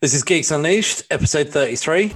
[0.00, 2.12] This is Geeks Unleashed, episode 33.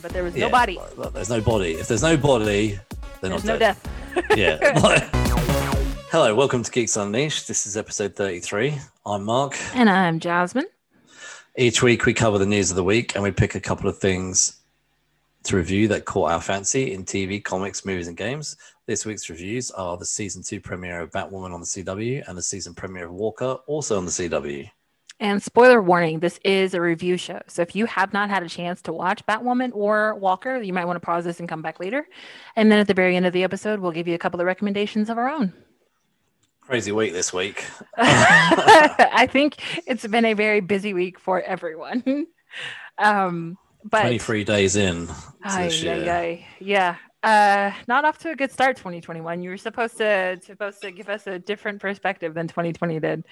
[0.00, 0.76] But there was Yeah, no body.
[0.76, 1.72] well, well, there's no body.
[1.72, 2.78] If there's no body,
[3.20, 3.76] they're There's not no dead.
[4.14, 4.38] death.
[4.38, 5.08] Yeah.
[6.10, 7.48] Hello, welcome to Geeks Unleashed.
[7.48, 8.78] This is episode 33.
[9.04, 9.56] I'm Mark.
[9.74, 10.66] And I'm Jasmine.
[11.56, 13.98] Each week we cover the news of the week and we pick a couple of
[13.98, 14.57] things
[15.44, 18.56] to review that caught our fancy in TV, comics, movies, and games.
[18.86, 22.42] This week's reviews are the season two premiere of Batwoman on the CW and the
[22.42, 24.70] season premiere of Walker, also on the CW.
[25.20, 27.40] And spoiler warning, this is a review show.
[27.48, 30.84] So if you have not had a chance to watch Batwoman or Walker, you might
[30.84, 32.06] want to pause this and come back later.
[32.54, 34.46] And then at the very end of the episode, we'll give you a couple of
[34.46, 35.52] recommendations of our own.
[36.60, 37.64] Crazy week this week.
[37.96, 39.56] I think
[39.88, 42.26] it's been a very busy week for everyone.
[43.00, 46.12] Um, but 23 days in to Ay, this ay, year.
[46.12, 46.46] ay.
[46.60, 48.76] yeah, uh, not off to a good start.
[48.76, 49.42] 2021.
[49.42, 53.24] You were supposed to supposed to give us a different perspective than 2020 did.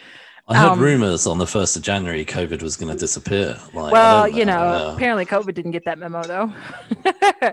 [0.48, 3.58] I heard Um, rumors on the 1st of January COVID was going to disappear.
[3.74, 6.52] Like, well, you know, apparently COVID didn't get that memo though.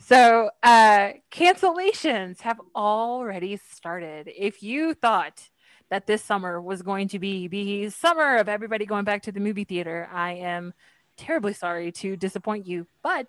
[0.00, 4.30] so uh, cancellations have already started.
[4.34, 5.48] If you thought
[5.90, 9.40] that this summer was going to be the summer of everybody going back to the
[9.40, 10.72] movie theater, I am
[11.16, 13.28] terribly sorry to disappoint you, but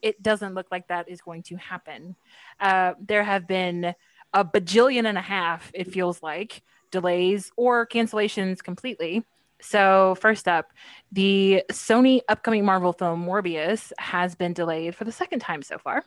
[0.00, 2.16] it doesn't look like that is going to happen.
[2.60, 3.94] Uh, there have been
[4.32, 9.24] a bajillion and a half, it feels like, delays or cancellations completely.
[9.60, 10.72] So, first up,
[11.12, 16.02] the Sony upcoming Marvel film Morbius has been delayed for the second time so far.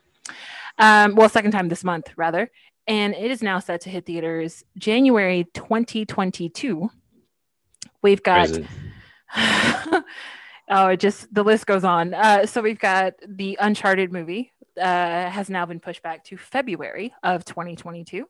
[0.77, 2.52] Um, well, second time this month, rather.
[2.88, 6.89] And it is now set to hit theaters January 2022.
[8.02, 8.50] We've got.
[10.69, 12.13] oh, it just the list goes on.
[12.13, 17.13] Uh, so we've got the Uncharted movie uh, has now been pushed back to February
[17.23, 18.27] of 2022.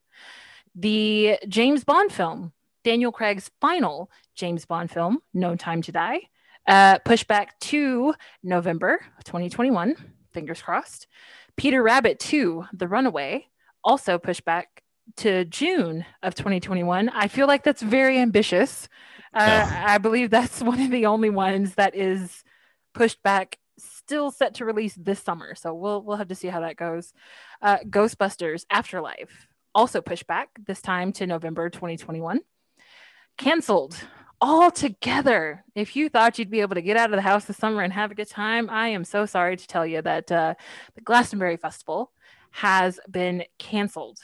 [0.76, 2.52] The James Bond film,
[2.84, 6.20] Daniel Craig's final James Bond film, No Time to Die,
[6.68, 9.96] uh, pushed back to November of 2021.
[10.34, 11.08] Fingers crossed.
[11.56, 13.48] Peter Rabbit 2, The Runaway,
[13.84, 14.84] also pushed back
[15.18, 17.10] to June of 2021.
[17.10, 18.88] I feel like that's very ambitious.
[19.34, 19.84] Uh, Yeah.
[19.88, 22.44] I believe that's one of the only ones that is
[22.94, 25.56] pushed back, still set to release this summer.
[25.56, 27.14] So we'll we'll have to see how that goes.
[27.62, 32.40] Uh, Ghostbusters Afterlife also pushed back this time to November 2021.
[33.38, 33.96] Canceled
[34.42, 35.64] altogether.
[35.76, 37.92] If you thought you'd be able to get out of the house this summer and
[37.92, 40.54] have a good time, I am so sorry to tell you that uh,
[40.96, 42.12] the Glastonbury Festival
[42.52, 44.20] has been canceled.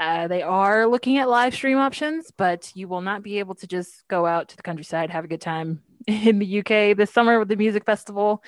[0.00, 3.66] Uh, they are looking at live stream options, but you will not be able to
[3.66, 7.38] just go out to the countryside, have a good time in the UK this summer
[7.38, 8.42] with the music festival.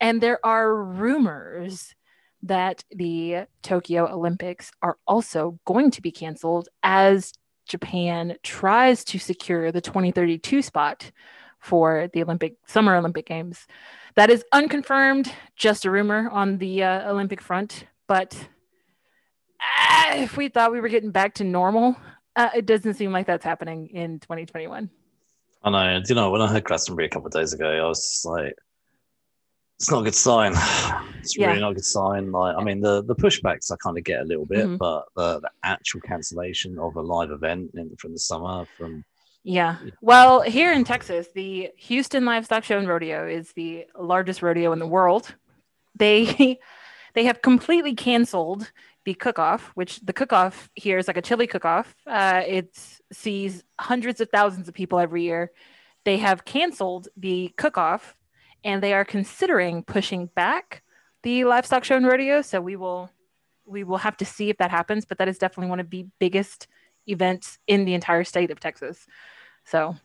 [0.00, 1.96] And there are rumors
[2.44, 7.32] that the Tokyo Olympics are also going to be canceled as
[7.66, 11.10] Japan tries to secure the 2032 spot
[11.58, 13.66] for the Olympic Summer Olympic Games.
[14.14, 18.36] That is unconfirmed, just a rumor on the uh, Olympic front, but
[19.62, 21.96] ah, if we thought we were getting back to normal,
[22.36, 24.90] uh, it doesn't seem like that's happening in 2021.
[25.64, 26.00] I know.
[26.00, 28.24] Do you know, when I heard Glastonbury a couple of days ago, I was just
[28.24, 28.54] like,
[29.78, 30.54] it's not a good sign.
[31.22, 31.46] It's Yeah.
[31.48, 32.32] really not a good sign.
[32.32, 34.76] Like, I mean, the, the pushbacks I kind of get a little bit, Mhm.
[34.78, 39.04] but the, the actual cancellation of a live event in, from the summer, from
[39.44, 39.76] Yeah.
[40.00, 44.80] Well, here in Texas, the Houston Livestock Show and Rodeo is the largest rodeo in
[44.80, 45.32] the world.
[45.96, 46.58] They
[47.14, 48.72] they have completely canceled
[49.04, 51.94] the cook-off, which the cook-off here is like a chili cook-off.
[52.06, 52.78] Uh, it
[53.12, 55.50] sees hundreds of thousands of people every year.
[56.04, 58.16] They have canceled the cook-off,
[58.64, 60.82] and they are considering pushing back
[61.22, 62.42] the livestock show and rodeo.
[62.42, 63.10] So we will
[63.64, 65.04] we will have to see if that happens.
[65.04, 66.66] But that is definitely one of the biggest
[67.06, 69.06] events in the entire state of Texas.
[69.64, 69.96] So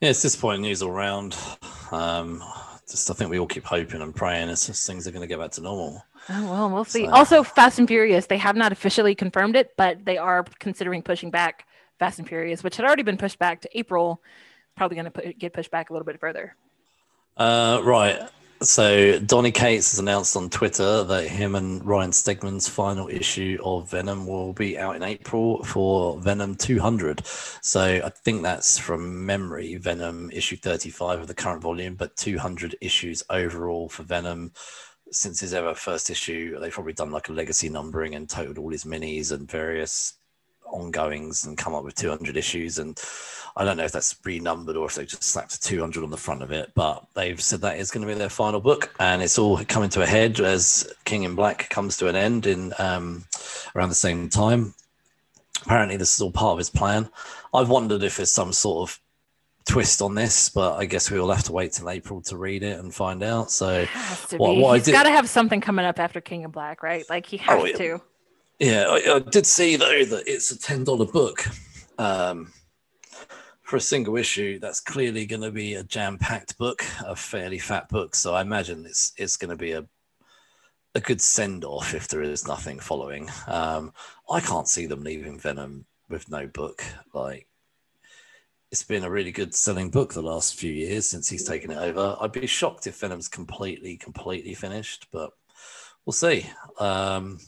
[0.00, 1.36] yeah, it's disappointing news all round.
[1.90, 2.42] Um,
[2.90, 5.26] just I think we all keep hoping and praying it's just things are going to
[5.26, 6.04] get back to normal.
[6.28, 7.04] Oh, well, we'll see.
[7.04, 11.02] So- Also, Fast and Furious, they have not officially confirmed it, but they are considering
[11.02, 11.66] pushing back
[11.98, 14.22] Fast and Furious, which had already been pushed back to April.
[14.76, 16.56] Probably going to get pushed back a little bit further.
[17.36, 18.18] Uh, right.
[18.64, 23.90] So Donny Cates has announced on Twitter that him and Ryan Stegman's final issue of
[23.90, 27.26] Venom will be out in April for Venom 200.
[27.26, 32.74] So I think that's from memory, Venom issue 35 of the current volume, but 200
[32.80, 34.52] issues overall for Venom
[35.12, 36.58] since his ever first issue.
[36.58, 40.14] They've probably done like a legacy numbering and totaled all his minis and various
[40.66, 43.00] ongoings and come up with 200 issues and
[43.56, 46.42] I don't know if that's renumbered or if they just slapped 200 on the front
[46.42, 49.38] of it, but they've said that is going to be their final book, and it's
[49.38, 53.24] all coming to a head as King in Black comes to an end in um,
[53.76, 54.74] around the same time.
[55.62, 57.08] Apparently, this is all part of his plan.
[57.52, 59.00] I've wondered if there's some sort of
[59.66, 62.64] twist on this, but I guess we will have to wait till April to read
[62.64, 63.52] it and find out.
[63.52, 63.86] So,
[64.36, 67.08] what, what he's got to have something coming up after King of Black, right?
[67.08, 68.00] Like he has oh, to.
[68.58, 71.44] Yeah, I, I, did see though that it's a ten dollar book
[71.98, 72.52] um,
[73.62, 74.58] for a single issue.
[74.58, 78.14] That's clearly going to be a jam packed book, a fairly fat book.
[78.14, 79.84] So I imagine it's it's going to be a
[80.94, 83.28] a good send off if there is nothing following.
[83.48, 83.92] Um,
[84.30, 86.84] I can't see them leaving Venom with no book.
[87.12, 87.48] Like
[88.70, 91.78] it's been a really good selling book the last few years since he's taken it
[91.78, 92.16] over.
[92.20, 95.32] I'd be shocked if Venom's completely, completely finished, but
[96.04, 96.46] we'll see.
[96.78, 97.38] Um,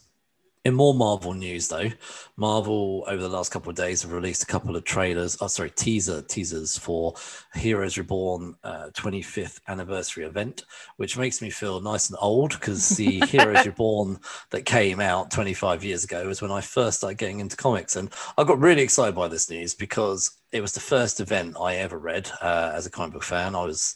[0.67, 1.89] in more Marvel news, though,
[2.37, 5.37] Marvel over the last couple of days have released a couple of trailers.
[5.41, 7.15] Oh, sorry, teaser teasers for
[7.55, 10.65] Heroes Reborn uh, 25th anniversary event,
[10.97, 14.19] which makes me feel nice and old because the Heroes Reborn
[14.51, 18.13] that came out 25 years ago was when I first started getting into comics, and
[18.37, 21.97] I got really excited by this news because it was the first event I ever
[21.97, 23.55] read uh, as a comic book fan.
[23.55, 23.95] I was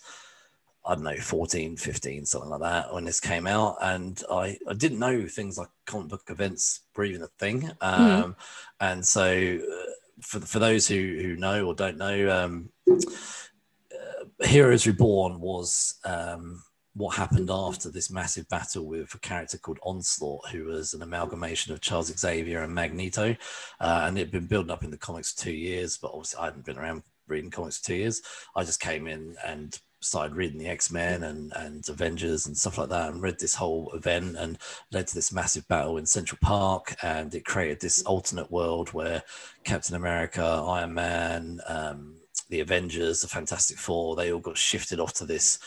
[0.85, 3.77] I don't know, 14, 15, something like that when this came out.
[3.83, 7.63] And I, I didn't know things like comic book events were even a thing.
[7.63, 7.75] Hmm.
[7.81, 8.35] Um, mm.
[8.81, 9.91] And so, uh,
[10.23, 16.63] for, for those who, who know or don't know, um, uh, Heroes Reborn was um,
[16.95, 21.73] what happened after this massive battle with a character called Onslaught, who was an amalgamation
[21.73, 23.37] of Charles Xavier and Magneto.
[23.81, 26.41] Uh, and it had been building up in the comics for two years, but obviously
[26.41, 28.23] I hadn't been around reading comics for two years.
[28.57, 32.79] I just came in and started reading the X Men and and Avengers and stuff
[32.79, 34.59] like that, and read this whole event and
[34.93, 39.23] led to this massive battle in Central Park, and it created this alternate world where
[39.65, 42.15] Captain America, Iron Man, um,
[42.49, 45.59] the Avengers, the Fantastic Four, they all got shifted off to this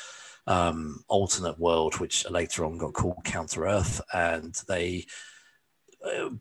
[0.47, 5.06] um, alternate world, which later on got called Counter Earth, and they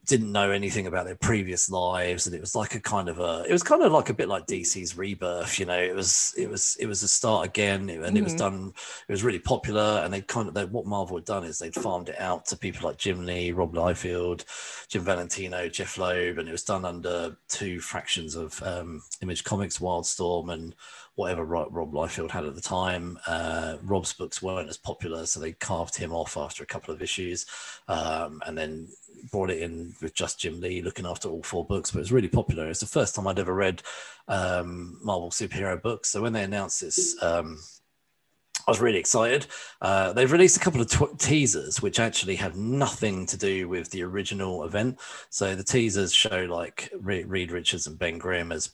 [0.07, 3.45] didn't know anything about their previous lives and it was like a kind of a
[3.49, 6.51] it was kind of like a bit like dc's rebirth you know it was it
[6.51, 8.17] was it was a start again and mm-hmm.
[8.17, 8.57] it was mm-hmm.
[8.57, 8.73] done
[9.09, 11.75] it was really popular and they kind of they, what marvel had done is they'd
[11.75, 14.45] farmed it out to people like jim lee rob liefeld
[14.89, 19.79] jim valentino jeph loeb and it was done under two fractions of um, image comics
[19.79, 20.75] wildstorm and
[21.15, 23.19] whatever Rob Liefeld had at the time.
[23.27, 27.03] Uh, Rob's books weren't as popular, so they carved him off after a couple of
[27.03, 27.45] issues,
[27.89, 28.89] um, and then
[29.31, 32.13] brought it in with just Jim Lee looking after all four books, but it was
[32.13, 32.69] really popular.
[32.69, 33.83] It's the first time I'd ever read
[34.29, 36.11] um, Marvel superhero books.
[36.11, 37.59] So when they announced this, um,
[38.67, 39.47] I was really excited.
[39.81, 43.91] Uh, they've released a couple of tw- teasers which actually have nothing to do with
[43.91, 45.01] the original event.
[45.31, 48.71] So the teasers show like Reed Richards and Ben Grimm as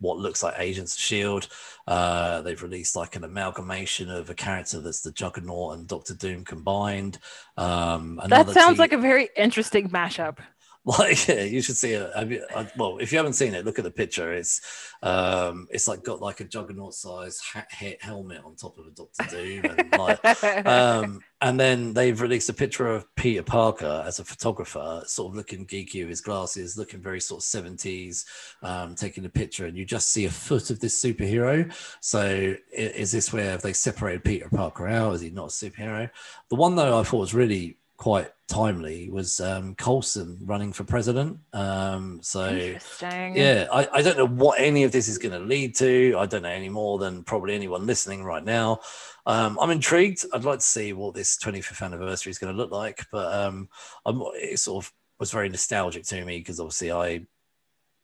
[0.00, 1.48] what looks like Agents of Shield.
[1.86, 6.44] Uh, they've released like an amalgamation of a character that's the Juggernaut and Doctor Doom
[6.44, 7.18] combined.
[7.56, 10.38] Um, that sounds like a very interesting mashup.
[10.88, 12.10] Like yeah, you should see it.
[12.16, 14.32] I mean, I, well, if you haven't seen it, look at the picture.
[14.32, 18.86] It's um, it's like got like a juggernaut size hat, hat helmet on top of
[18.86, 24.02] a Doctor Doom, and like, um, and then they've released a picture of Peter Parker
[24.06, 28.24] as a photographer, sort of looking geeky with his glasses, looking very sort of seventies,
[28.62, 31.70] um, taking a picture, and you just see a foot of this superhero.
[32.00, 35.16] So is this where they separated Peter Parker out?
[35.16, 36.08] Is he not a superhero?
[36.48, 41.38] The one though I thought was really quite timely was um, Coulson running for president.
[41.52, 42.48] Um, so
[43.34, 46.14] yeah, I, I, don't know what any of this is going to lead to.
[46.16, 48.80] I don't know any more than probably anyone listening right now.
[49.26, 50.24] Um, I'm intrigued.
[50.32, 53.68] I'd like to see what this 25th anniversary is going to look like, but um,
[54.06, 57.26] I'm, it sort of was very nostalgic to me because obviously I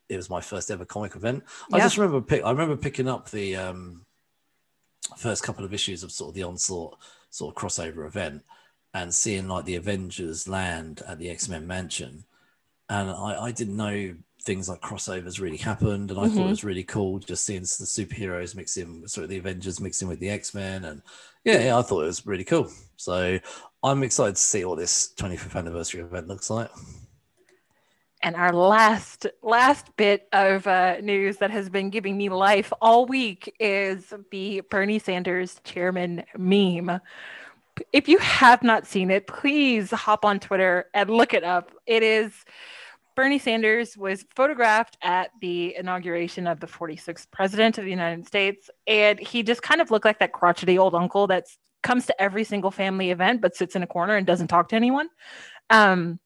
[0.08, 1.44] it was my first ever comic event.
[1.70, 1.76] Yeah.
[1.76, 4.04] I just remember pick, I remember picking up the um,
[5.16, 6.98] first couple of issues of sort of the onslaught
[7.30, 8.42] sort of crossover event
[8.94, 12.24] and seeing like the Avengers land at the X Men mansion.
[12.88, 16.36] And I, I didn't know things like crossovers really happened, and I mm-hmm.
[16.36, 20.06] thought it was really cool just seeing the superheroes mixing, sort of the Avengers mixing
[20.06, 21.02] with the X Men, and
[21.44, 22.70] yeah, yeah, I thought it was really cool.
[22.96, 23.38] So
[23.82, 26.70] I'm excited to see what this 25th anniversary event looks like.
[28.22, 33.04] And our last last bit of uh, news that has been giving me life all
[33.04, 37.00] week is the Bernie Sanders chairman meme
[37.92, 41.72] if you have not seen it, please hop on Twitter and look it up.
[41.86, 42.32] It is
[43.16, 48.68] Bernie Sanders was photographed at the inauguration of the 46th president of the United States,
[48.86, 51.46] and he just kind of looked like that crotchety old uncle that
[51.82, 54.76] comes to every single family event but sits in a corner and doesn't talk to
[54.76, 55.08] anyone.
[55.70, 56.18] Um,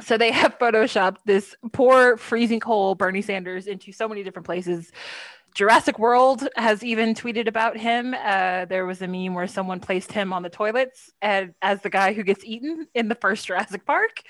[0.00, 4.92] so they have photoshopped this poor freezing cold Bernie Sanders into so many different places
[5.54, 8.14] Jurassic World has even tweeted about him.
[8.14, 11.90] Uh, there was a meme where someone placed him on the toilets and, as the
[11.90, 14.22] guy who gets eaten in the first Jurassic Park.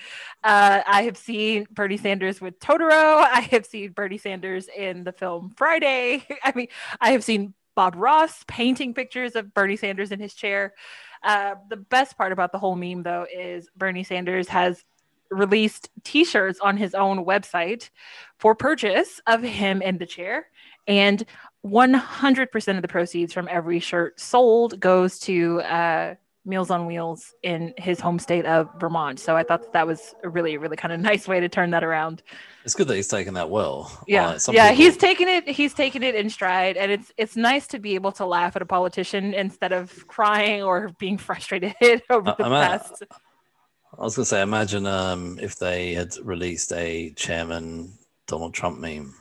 [0.42, 2.90] Uh, I have seen Bernie Sanders with Totoro.
[3.22, 6.26] I have seen Bernie Sanders in the film Friday.
[6.44, 6.68] I mean,
[7.00, 10.74] I have seen Bob Ross painting pictures of Bernie Sanders in his chair.
[11.22, 14.84] Uh, the best part about the whole meme, though, is Bernie Sanders has
[15.30, 17.90] released t shirts on his own website
[18.38, 20.48] for purchase of him in the chair.
[20.86, 21.24] And
[21.64, 27.72] 100% of the proceeds from every shirt sold goes to uh, Meals on Wheels in
[27.78, 29.20] his home state of Vermont.
[29.20, 31.70] So I thought that, that was a really, really kind of nice way to turn
[31.70, 32.22] that around.
[32.64, 33.90] It's good that he's taken that well.
[34.08, 34.84] Yeah, uh, yeah, people...
[34.84, 35.48] he's taken it.
[35.48, 38.62] He's taken it in stride, and it's it's nice to be able to laugh at
[38.62, 41.74] a politician instead of crying or being frustrated
[42.10, 43.02] over the past.
[43.98, 49.14] I was gonna say, imagine um, if they had released a chairman Donald Trump meme.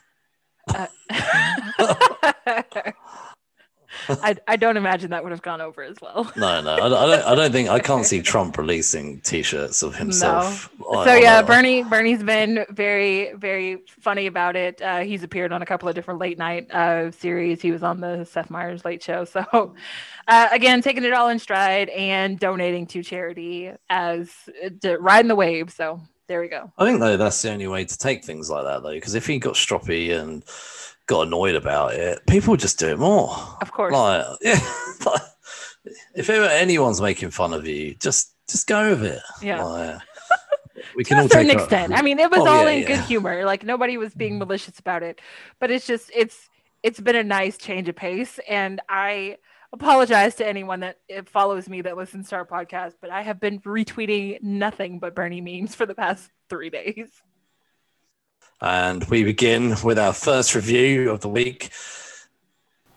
[0.74, 0.88] Uh,
[4.10, 6.32] I, I don't imagine that would have gone over as well.
[6.36, 7.28] No, no, I, I, don't.
[7.28, 10.70] I don't think I can't see Trump releasing T-shirts of himself.
[10.80, 11.04] No.
[11.04, 14.82] So yeah, Bernie Bernie's been very very funny about it.
[14.82, 17.62] Uh, he's appeared on a couple of different late night uh, series.
[17.62, 19.26] He was on the Seth Meyers Late Show.
[19.32, 19.76] So
[20.28, 24.32] uh, again, taking it all in stride and donating to charity as
[24.64, 25.72] uh, riding the wave.
[25.72, 26.72] So there we go.
[26.78, 29.28] I think though that's the only way to take things like that though, because if
[29.28, 30.44] he got stroppy and
[31.08, 33.36] got annoyed about it, people would just do it more.
[33.62, 33.94] Of course.
[33.94, 34.60] Like, yeah.
[35.06, 35.22] Like,
[36.16, 39.22] if ever anyone's making fun of you, just just go with it.
[39.42, 39.64] Yeah.
[39.64, 40.02] Like,
[40.96, 41.94] we can to a certain extent.
[41.94, 42.88] I mean, it was oh, all yeah, in yeah.
[42.88, 43.46] good humor.
[43.46, 44.40] Like nobody was being mm.
[44.40, 45.20] malicious about it,
[45.60, 46.50] but it's just it's
[46.84, 49.38] it's been a nice change of pace, and I
[49.74, 50.98] apologize to anyone that
[51.28, 55.42] follows me that listens to our podcast, but I have been retweeting nothing but Bernie
[55.42, 57.10] memes for the past three days.
[58.60, 61.72] And we begin with our first review of the week.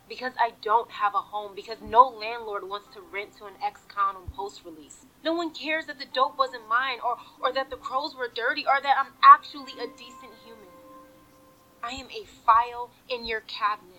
[0.09, 3.81] Because I don't have a home, because no landlord wants to rent to an ex
[3.89, 5.07] con on post release.
[5.25, 8.67] No one cares that the dope wasn't mine, or, or that the crows were dirty,
[8.67, 10.69] or that I'm actually a decent human.
[11.83, 13.94] I am a file in your cabinet.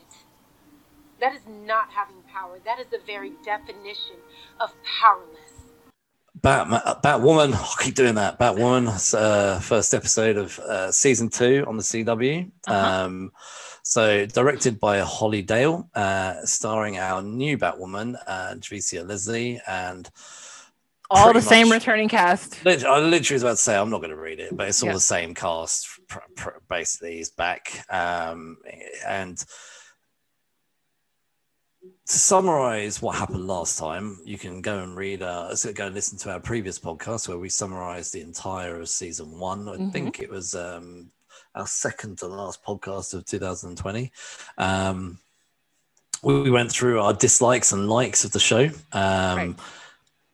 [1.20, 2.60] That is not having power.
[2.66, 4.18] That is the very definition
[4.60, 5.56] of powerless.
[6.42, 7.54] Batman, Batwoman.
[7.80, 8.38] I keep doing that.
[8.38, 12.52] Batwoman, uh, first episode of uh, season two on the CW.
[12.68, 13.06] Uh-huh.
[13.06, 13.32] Um,
[13.84, 20.10] so directed by Holly Dale, uh, starring our new Batwoman, uh, Javicia Leslie, and
[21.10, 22.66] all the much, same returning cast.
[22.66, 24.88] I literally was about to say I'm not going to read it, but it's all
[24.88, 24.94] yeah.
[24.94, 25.88] the same cast.
[26.08, 28.58] Pr- pr- basically, is back, um,
[29.06, 29.44] and
[32.08, 35.96] to summarize what happened last time, you can go and read, uh, so go and
[35.96, 39.68] listen to our previous podcast where we summarized the entire of season one.
[39.68, 39.90] I mm-hmm.
[39.90, 41.12] think it was um,
[41.56, 44.12] our second to last podcast of 2020.
[44.58, 45.20] Um,
[46.22, 48.66] we went through our dislikes and likes of the show.
[48.92, 49.56] Um, right.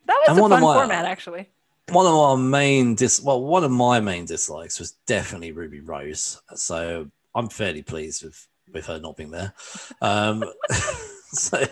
[0.07, 1.49] That was a fun my, format, actually.
[1.89, 6.41] One of our main dis, well, one of my main dislikes was definitely Ruby Rose.
[6.55, 9.53] So I'm fairly pleased with with her not being there.
[10.01, 10.43] Um,
[11.33, 11.65] so,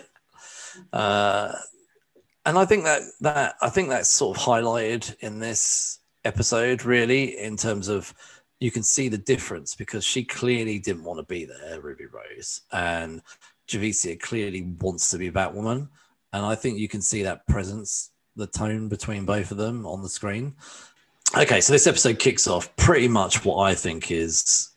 [0.92, 1.52] uh,
[2.46, 7.38] and I think that that I think that's sort of highlighted in this episode, really,
[7.38, 8.14] in terms of
[8.58, 12.62] you can see the difference because she clearly didn't want to be there, Ruby Rose,
[12.72, 13.22] and
[13.68, 15.88] Javicia clearly wants to be Batwoman,
[16.32, 20.02] and I think you can see that presence, the tone between both of them on
[20.02, 20.54] the screen.
[21.36, 24.70] Okay, so this episode kicks off pretty much what I think is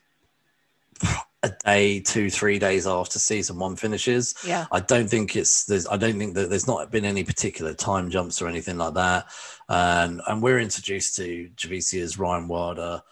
[1.44, 4.34] a day, two, three days after season one finishes.
[4.46, 4.66] Yeah.
[4.72, 8.10] I don't think it's there's I don't think that there's not been any particular time
[8.10, 9.26] jumps or anything like that.
[9.68, 13.02] And and we're introduced to Javicia's Ryan Wilder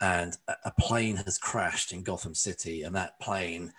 [0.00, 3.72] and a plane has crashed in Gotham City, and that plane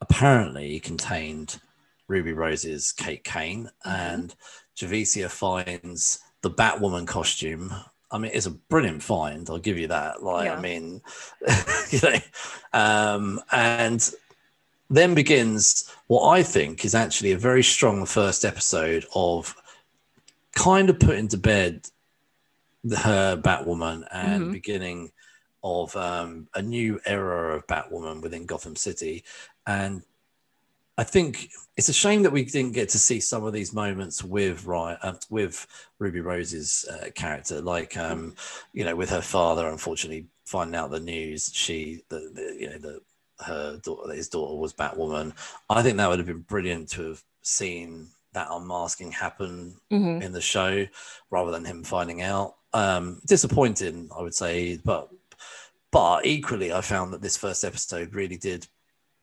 [0.00, 1.60] apparently contained
[2.08, 3.90] Ruby Rose's Kate Kane, mm-hmm.
[3.90, 4.34] and
[4.76, 7.74] Javicia finds the Batwoman costume
[8.10, 9.48] I mean, it's a brilliant find.
[9.48, 10.22] I'll give you that.
[10.22, 10.54] Like, yeah.
[10.54, 11.00] I mean,
[11.90, 12.18] you know,
[12.72, 14.10] um, and
[14.88, 19.54] then begins what I think is actually a very strong first episode of
[20.52, 21.88] kind of putting to bed
[22.88, 24.52] her Batwoman and mm-hmm.
[24.52, 25.12] beginning
[25.62, 29.22] of um, a new era of Batwoman within Gotham City.
[29.66, 30.02] And
[31.00, 34.22] I think it's a shame that we didn't get to see some of these moments
[34.22, 35.66] with Ryan, uh, with
[35.98, 38.34] Ruby Rose's uh, character, like um,
[38.74, 39.66] you know, with her father.
[39.66, 43.00] Unfortunately, finding out the news, she, the, the you know, the
[43.46, 45.32] her daughter, his daughter was Batwoman.
[45.70, 50.20] I think that would have been brilliant to have seen that unmasking happen mm-hmm.
[50.20, 50.86] in the show,
[51.30, 52.56] rather than him finding out.
[52.74, 55.08] Um, disappointing, I would say, but
[55.92, 58.66] but equally, I found that this first episode really did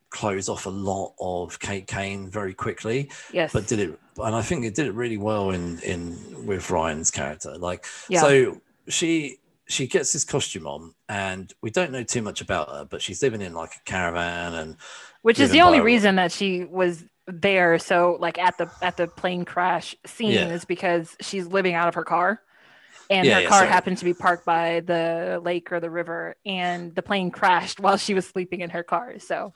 [0.10, 3.52] close off a lot of Kate Kane very quickly, Yes.
[3.54, 7.12] but did it, and I think it did it really well in in with Ryan's
[7.12, 7.58] character.
[7.58, 8.22] Like, Yeah.
[8.22, 12.86] so she she gets this costume on, and we don't know too much about her,
[12.86, 14.78] but she's living in like a caravan, and
[15.24, 17.78] Which is the only reason that she was there.
[17.78, 20.48] So like at the at the plane crash scene Yeah.
[20.50, 22.42] is because she's living out of her car.
[23.10, 23.70] And Yeah, her car sorry.
[23.70, 27.96] happened to be parked by the lake or the river, and the plane crashed while
[27.98, 29.20] she was sleeping in her car.
[29.20, 29.54] So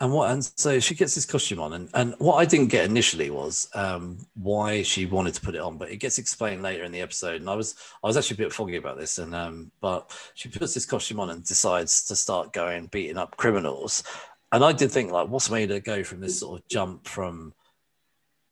[0.00, 2.84] And what and so she gets this costume on, and, and what I didn't get
[2.84, 6.82] initially was um, why she wanted to put it on, but it gets explained later
[6.82, 7.40] in the episode.
[7.40, 10.48] And I was I was actually a bit foggy about this, and um, but she
[10.48, 14.02] puts this costume on and decides to start going beating up criminals.
[14.50, 17.54] And I did think like, what's made her go from this sort of jump from,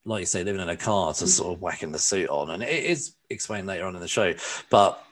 [0.05, 2.63] like you say, living in a car to sort of whacking the suit on, and
[2.63, 4.33] it is explained later on in the show,
[4.71, 5.05] but.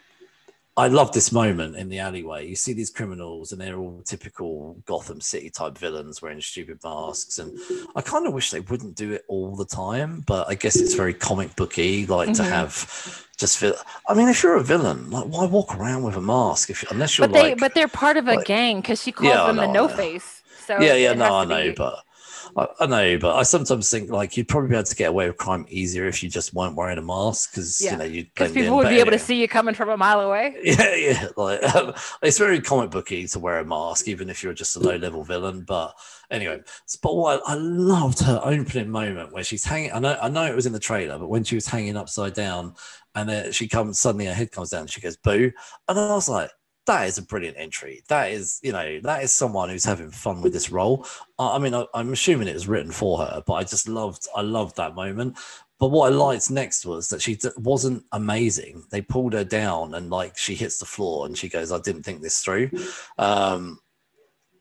[0.81, 2.49] I love this moment in the alleyway.
[2.49, 7.39] You see these criminals, and they're all typical Gotham City type villains wearing stupid masks.
[7.39, 7.59] And
[7.95, 10.95] I kind of wish they wouldn't do it all the time, but I guess it's
[10.95, 12.49] very comic booky, like to Mhm.
[12.49, 13.75] have just feel.
[14.09, 17.19] I mean, if you're a villain, like why walk around with a mask if unless
[17.19, 19.47] you're but they like, but they're part of a like- gang because she calls Yeah,
[19.49, 20.43] them the know, I no face.
[20.67, 22.05] So yeah, yeah, no, I know, be- but
[22.57, 25.27] I, I know, but I sometimes think like you'd probably be able to get away
[25.29, 28.35] with crime easier if you just weren't wearing a mask because Yeah, you know you'd
[28.35, 30.57] because people would be able to see you coming from a mile away.
[30.63, 31.29] Yeah, yeah.
[31.37, 34.81] Like um, it's very comic booky to wear a mask, even if you're just a
[34.81, 35.63] low level villain.
[35.63, 35.95] But
[36.31, 36.61] anyway,
[37.03, 39.93] but what I, I loved her opening moment where she's hanging.
[39.93, 42.35] I know, I know it was in the trailer, but when she was hanging upside
[42.35, 42.75] down,
[43.15, 45.53] and then she comes suddenly, her head comes down, and she goes boo,
[45.89, 46.51] and I was like.
[46.87, 48.03] That is a brilliant entry.
[48.09, 51.07] That is, you know, that is someone who's having fun with this role.
[51.39, 54.27] I, I mean, I, I'm assuming it was written for her, but I just loved,
[54.35, 55.39] I loved that moment.
[55.79, 58.85] But what I liked next was that she d- wasn't amazing.
[58.91, 62.03] They pulled her down and like she hits the floor and she goes, "I didn't
[62.03, 62.71] think this through,"
[63.17, 63.81] um,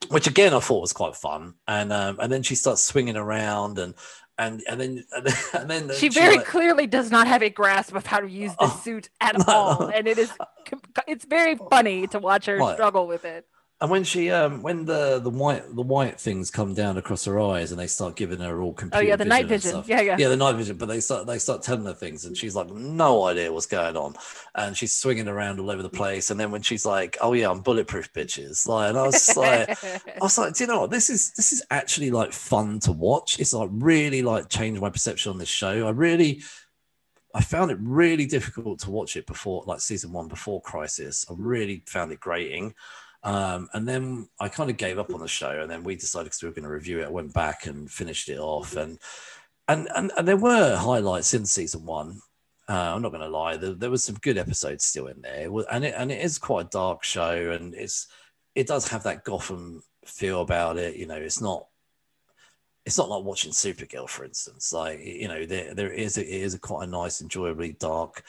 [0.08, 1.56] which again I thought was quite fun.
[1.68, 3.96] And um, and then she starts swinging around and
[4.40, 7.50] and and then and then, and then She very like- clearly does not have a
[7.52, 10.32] grasp of how to use the Oh, suit at no, all, and it is
[11.08, 12.74] it's very funny to watch her Right.
[12.76, 13.46] struggle with it.
[13.82, 17.40] And when she um when the the white the white things come down across her
[17.40, 19.02] eyes and they start giving her all computer.
[19.02, 19.84] Oh yeah, the night vision.
[19.88, 20.18] Yeah, yeah.
[20.20, 22.70] yeah, the night vision, but they start they start telling her things, and she's like,
[22.72, 24.16] no idea what's going on,
[24.56, 26.30] and she's swinging around all over the place.
[26.30, 29.70] And then when she's like, oh yeah, I'm bulletproof, bitches, like, and I was like,
[29.82, 30.92] I was like, do you know what?
[30.92, 33.40] This is this is actually like fun to watch.
[33.40, 35.88] It's like really like changed my perception on this show.
[35.88, 36.42] I really
[37.34, 41.26] I found it really difficult to watch it before like season one before Crisis.
[41.30, 42.74] I really found it grating.
[43.24, 46.26] Um, and then I kind of gave up on the show, and then we decided
[46.26, 47.08] because we were going to review it.
[47.08, 48.98] I went back and finished it off, and
[49.68, 52.22] and and, and there were highlights in season one.
[52.70, 55.50] Uh, I'm not going to lie, there, there was some good episodes still in there,
[55.72, 58.08] and it and it is quite a dark show, and it's
[58.56, 60.96] it does have that Gotham feel about it.
[60.96, 61.68] You know, it's not
[62.86, 64.72] it's not like watching Supergirl, for instance.
[64.72, 68.24] Like you know, there there is a, it is a quite a nice, enjoyably dark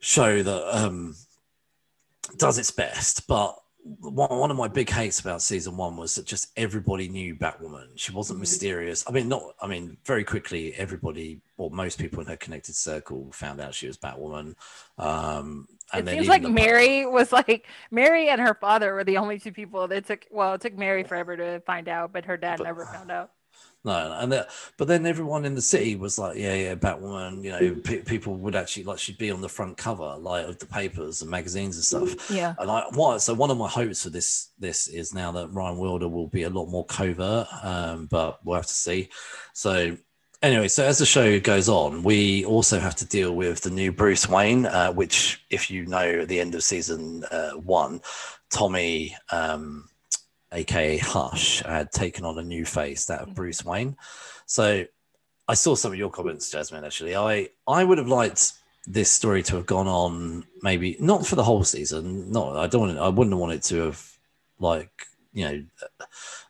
[0.00, 1.14] show that um
[2.36, 6.50] does its best, but one, of my big hates about season one was that just
[6.56, 7.88] everybody knew Batwoman.
[7.96, 8.40] She wasn't Mhm.
[8.40, 9.04] mysterious.
[9.06, 9.54] I mean, not.
[9.60, 13.86] I mean, very quickly, everybody or most people in her connected circle found out she
[13.86, 14.54] was Batwoman.
[14.98, 19.38] Um, and it seems like Mary was like Mary and her father were the only
[19.38, 20.26] two people that took.
[20.30, 23.32] Well, it took Mary forever to find out, but her dad But- never found out.
[23.86, 27.44] No, and that, but then everyone in the city was like, yeah, yeah, Batwoman.
[27.44, 30.58] You know, pe- people would actually like she'd be on the front cover, like of
[30.58, 32.30] the papers and magazines and stuff.
[32.30, 32.54] Yeah.
[32.58, 35.76] And I, what, so one of my hopes for this this is now that Ryan
[35.76, 39.10] Wilder will be a lot more covert, um, but we'll have to see.
[39.52, 39.98] So
[40.42, 43.92] anyway, so as the show goes on, we also have to deal with the new
[43.92, 48.00] Bruce Wayne, uh, which, if you know, at the end of season uh, one,
[48.48, 49.14] Tommy.
[49.30, 49.90] Um,
[50.54, 53.96] aka Hush, had taken on a new face, that of Bruce Wayne.
[54.46, 54.84] So
[55.48, 56.84] I saw some of your comments, Jasmine.
[56.84, 58.52] Actually, I I would have liked
[58.86, 62.30] this story to have gone on, maybe not for the whole season.
[62.30, 63.00] No, I don't want it.
[63.00, 64.12] I wouldn't want it to have
[64.58, 65.64] like you know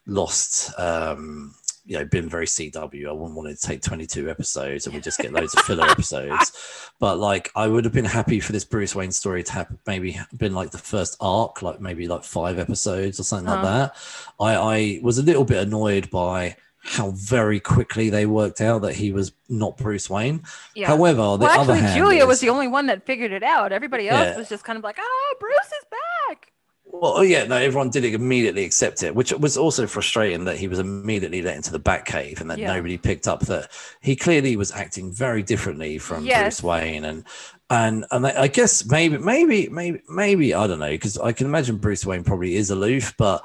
[0.06, 0.78] lost.
[0.78, 1.54] um
[1.86, 3.08] you know, been very CW.
[3.08, 6.52] I wouldn't want to take 22 episodes and we just get loads of filler episodes.
[7.00, 10.18] But like, I would have been happy for this Bruce Wayne story to have maybe
[10.36, 13.90] been like the first arc, like maybe like five episodes or something like Uh-huh.
[13.90, 13.96] that.
[14.40, 18.94] I, I was a little bit annoyed by how very quickly they worked out that
[18.94, 20.44] he was not Bruce Wayne.
[20.74, 20.86] Yeah.
[20.86, 23.72] However, on the well, other hand, Julia was the only one that figured it out.
[23.72, 24.36] Everybody else Yeah.
[24.36, 25.84] was just kind of like, "Oh, Bruce is
[26.30, 26.52] back."
[27.00, 30.68] Well, oh, yeah, no, everyone did immediately accept it, which was also frustrating that he
[30.68, 32.72] was immediately let into the Batcave and that Yeah.
[32.74, 36.60] nobody picked up that he clearly was acting very differently from Yes.
[36.60, 37.24] Bruce Wayne, and
[37.68, 41.46] and and I I guess maybe maybe maybe maybe I don't know because I can
[41.46, 43.42] imagine Bruce Wayne probably is aloof, but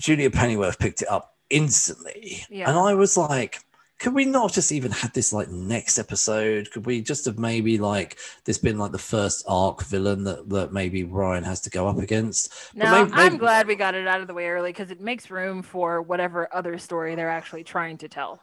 [0.00, 2.68] Julia Pennyworth picked it up instantly, Yeah.
[2.70, 3.60] and I was like.
[3.98, 6.70] Could we not just even had this like next episode?
[6.72, 10.72] Could we just have maybe like this been like the first arc villain that, that
[10.72, 12.52] maybe Ryan has to go up against?
[12.74, 15.30] No, maybe- I'm glad we got it out of the way early because it makes
[15.30, 18.40] room for whatever other story they're actually trying to tell.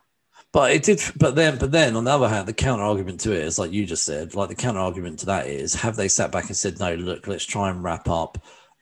[0.54, 1.02] But it did.
[1.18, 3.72] But then, but then, on the other hand, the counter argument to it is like
[3.72, 4.34] you just said.
[4.34, 7.28] Like the counter argument to that is, have they sat back and said, no, look,
[7.28, 8.38] let's try and wrap up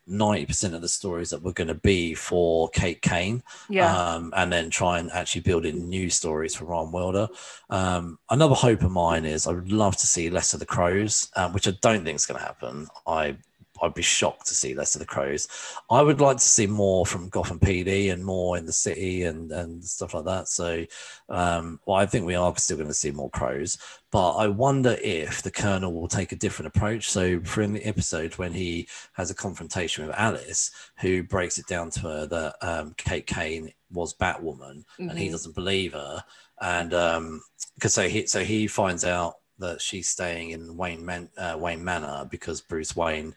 [0.09, 3.95] ninety percent of the stories that were going to be for Kate Kane, Yeah.
[3.95, 7.27] um, and then try and actually build in new stories for Ron Wilder.
[7.69, 11.29] Um, another hope of mine is I would love to see less of the Crows,
[11.35, 12.87] um, which I don't think is going to happen.
[13.07, 13.37] I
[13.81, 15.47] I'd be shocked to see less of the Crows.
[15.89, 19.51] I would like to see more from Gotham PD and more in the city and
[19.51, 20.47] and stuff like that.
[20.47, 20.85] So,
[21.29, 23.77] um, well, I think we are still going to see more Crows,
[24.11, 27.09] but I wonder if the Colonel will take a different approach.
[27.09, 31.67] So, for in the episode when he has a confrontation with Alice, who breaks it
[31.67, 35.31] down to her that um, Kate Kane was Batwoman and he Mhm.
[35.31, 36.23] doesn't believe her,
[36.61, 37.41] and um,
[37.75, 41.83] because so he so he finds out that she's staying in Wayne Man, uh, Wayne
[41.83, 43.35] Manor because Bruce Wayne.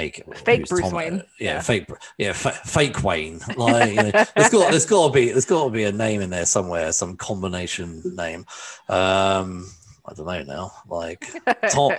[0.00, 1.22] Aka- Fake Bruce Wayne.
[1.38, 1.60] yeah, Yeah.
[1.60, 1.86] fake,
[2.18, 3.40] yeah, fa- fake Wayne.
[3.56, 6.20] Like, you know, there's got, there's got to be, there's got to be a name
[6.20, 8.46] in there somewhere, some combination name.
[8.88, 9.70] Um,
[10.06, 11.26] I don't know now, like
[11.70, 11.92] Tom,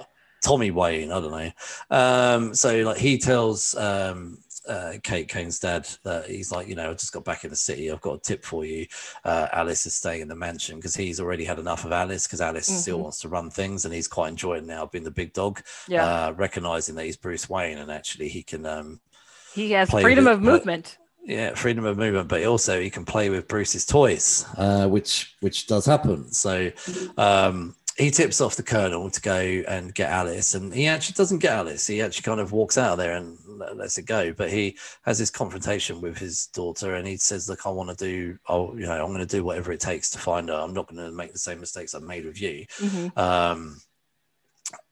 [0.43, 1.11] Tommy Wayne.
[1.11, 1.51] I don't know.
[1.95, 6.91] Um, so like he tells um, uh, Kate Kane's dad that he's like, you know,
[6.91, 7.89] I just got back in the city.
[7.91, 8.85] I've got a tip for you.
[9.25, 12.41] Uh, Alice is staying in the mansion because he's already had enough of Alice because
[12.41, 13.03] Alice still Mhm.
[13.03, 16.05] wants to run things and he's quite enjoying now being the big dog, yeah.
[16.27, 18.65] uh, recognizing that he's Bruce Wayne and actually he can.
[18.65, 18.99] Um,
[19.53, 20.97] he has freedom with- of but- movement.
[21.25, 25.67] yeah, freedom of movement, but also he can play with Bruce's toys, uh, which which
[25.67, 26.31] does happen.
[26.31, 26.71] So
[27.17, 29.35] um, he tips off the Colonel to go
[29.67, 31.85] and get Alice, and he actually doesn't get Alice.
[31.87, 33.37] He actually kind of walks out of there and
[33.75, 34.33] lets it go.
[34.33, 37.95] But he has this confrontation with his daughter, and he says, "Look, I want to
[37.95, 38.37] do.
[38.47, 40.55] Oh, you know, I'm going to do whatever it takes to find her.
[40.55, 43.17] I'm not going to make the same mistakes I've made with you." Mhm.
[43.17, 43.81] Um,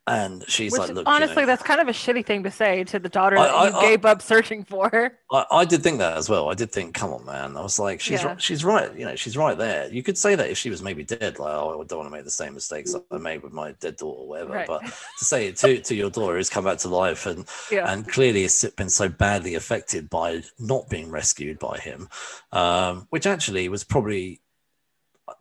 [0.09, 2.51] and she's Which like, "Look, you honestly, know, that's kind of a shitty thing to
[2.51, 5.13] say to the daughter I- that I- you I- gave up searching for.
[5.31, 6.49] I, I did think that as well.
[6.49, 7.55] I did think, come on, man.
[7.55, 8.29] I was like, she's Yeah.
[8.29, 8.93] right, she's right.
[8.97, 9.87] You know, she's right there.
[9.93, 12.15] You could say that if she was maybe dead, like, oh, I don't want to
[12.17, 14.53] make the same mistakes I made with my dead daughter or whatever.
[14.53, 14.67] Right.
[14.67, 17.91] But to say it to, to your daughter who's come back to life and Yeah.
[17.91, 22.09] and clearly has been so badly affected by not being rescued by him,
[22.51, 24.41] um, which actually was probably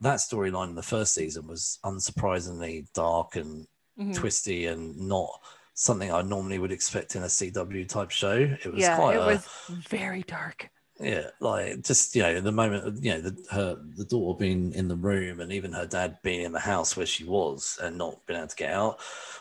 [0.03, 3.67] that storyline in the first season was unsurprisingly dark and
[3.99, 4.29] Mhm.
[4.29, 5.41] twisty and not
[5.75, 8.35] something I normally would expect in a CW type show.
[8.37, 10.71] It was Yeah, quite it a, was very dark.
[11.01, 14.89] yeah, like just you know the moment you know the her the daughter being in
[14.89, 18.27] the room and even her dad being in the house where she was and not
[18.27, 18.99] being able to get out.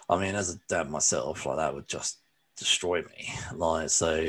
[0.07, 2.19] I mean, as a dad myself, like that would just
[2.57, 3.29] destroy me.
[3.55, 4.27] Like so,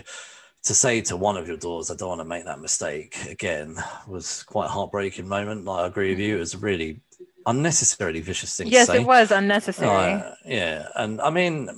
[0.65, 3.77] to say to one of your daughters, "I don't want to make that mistake again,"
[4.07, 5.65] was quite a heartbreaking moment.
[5.67, 7.03] Like I agree with you, it was really
[7.49, 9.01] unnecessarily vicious thing Yes, to say.
[9.01, 10.13] it was unnecessary.
[10.15, 11.69] Uh, yeah, and I mean,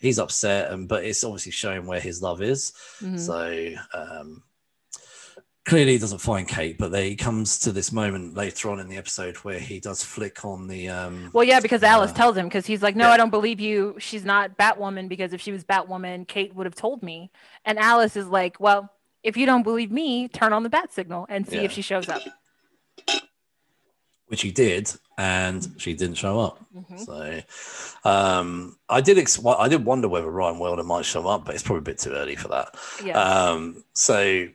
[0.00, 2.72] he's upset, and but it's obviously showing where his love is.
[3.00, 3.18] Mhm.
[3.18, 4.42] So um,
[5.64, 8.96] clearly, he doesn't find Kate, but he comes to this moment later on in the
[8.96, 10.88] episode where he does flick on the.
[10.88, 13.14] Um, Well, yeah, because Alice uh, tells him because he's like, "No, yeah.
[13.14, 13.96] I don't believe you.
[13.98, 17.30] She's not Batwoman because if she was Batwoman, Kate would have told me."
[17.64, 18.90] And Alice is like, "Well,
[19.22, 21.62] if you don't believe me, turn on the bat signal and see Yeah.
[21.62, 22.22] if she shows up."
[24.28, 26.58] Which he did, and she didn't show up.
[26.76, 27.00] Mhm.
[28.04, 29.18] So um, I did.
[29.18, 31.98] Ex- I did wonder whether Ryan Wilder might show up, but it's probably a bit
[31.98, 32.74] too early for that.
[33.04, 34.48] Yeah, Um, so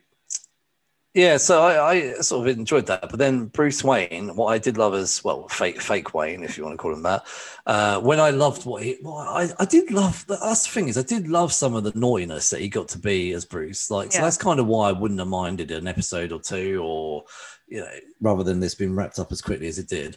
[1.14, 3.02] yeah, so I, I sort of enjoyed that.
[3.10, 6.64] But then Bruce Wayne, what I did love is well, fake fake Wayne, if you
[6.64, 7.24] want to call him that.
[7.66, 10.24] Uh, when I loved what he, well, I, I did love.
[10.26, 12.98] That's the thing is, I did love some of the naughtiness that he got to
[12.98, 13.90] be as Bruce.
[13.90, 17.24] Like, so that's kind of why I wouldn't have minded an episode or two, or
[17.72, 20.16] you know, rather than this being wrapped up as quickly as it did.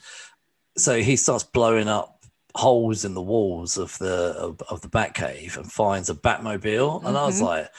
[0.78, 5.56] So he starts blowing up holes in the walls of the of, of the Batcave
[5.56, 7.46] and finds a Batmobile, and I was Mhm.
[7.46, 7.70] like.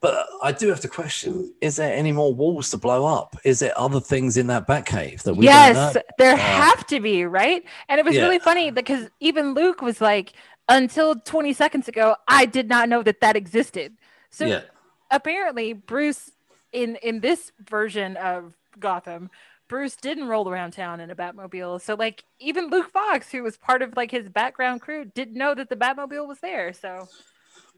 [0.00, 3.36] But I do have to question: Is there any more walls to blow up?
[3.44, 7.00] Is there other things in that Batcave that we don't yes, there Uh, have to
[7.00, 7.62] be, right?
[7.88, 8.22] And it was yeah.
[8.22, 10.32] really funny because even Luke was like,
[10.68, 13.96] "Until 20 seconds ago, I did not know that that existed."
[14.30, 14.62] So yeah,
[15.10, 16.30] apparently bruce
[16.72, 19.30] in in this version of gotham
[19.68, 23.56] bruce didn't roll around town in a batmobile so like even luke fox who was
[23.56, 27.08] part of like his background crew didn't know that the batmobile was there so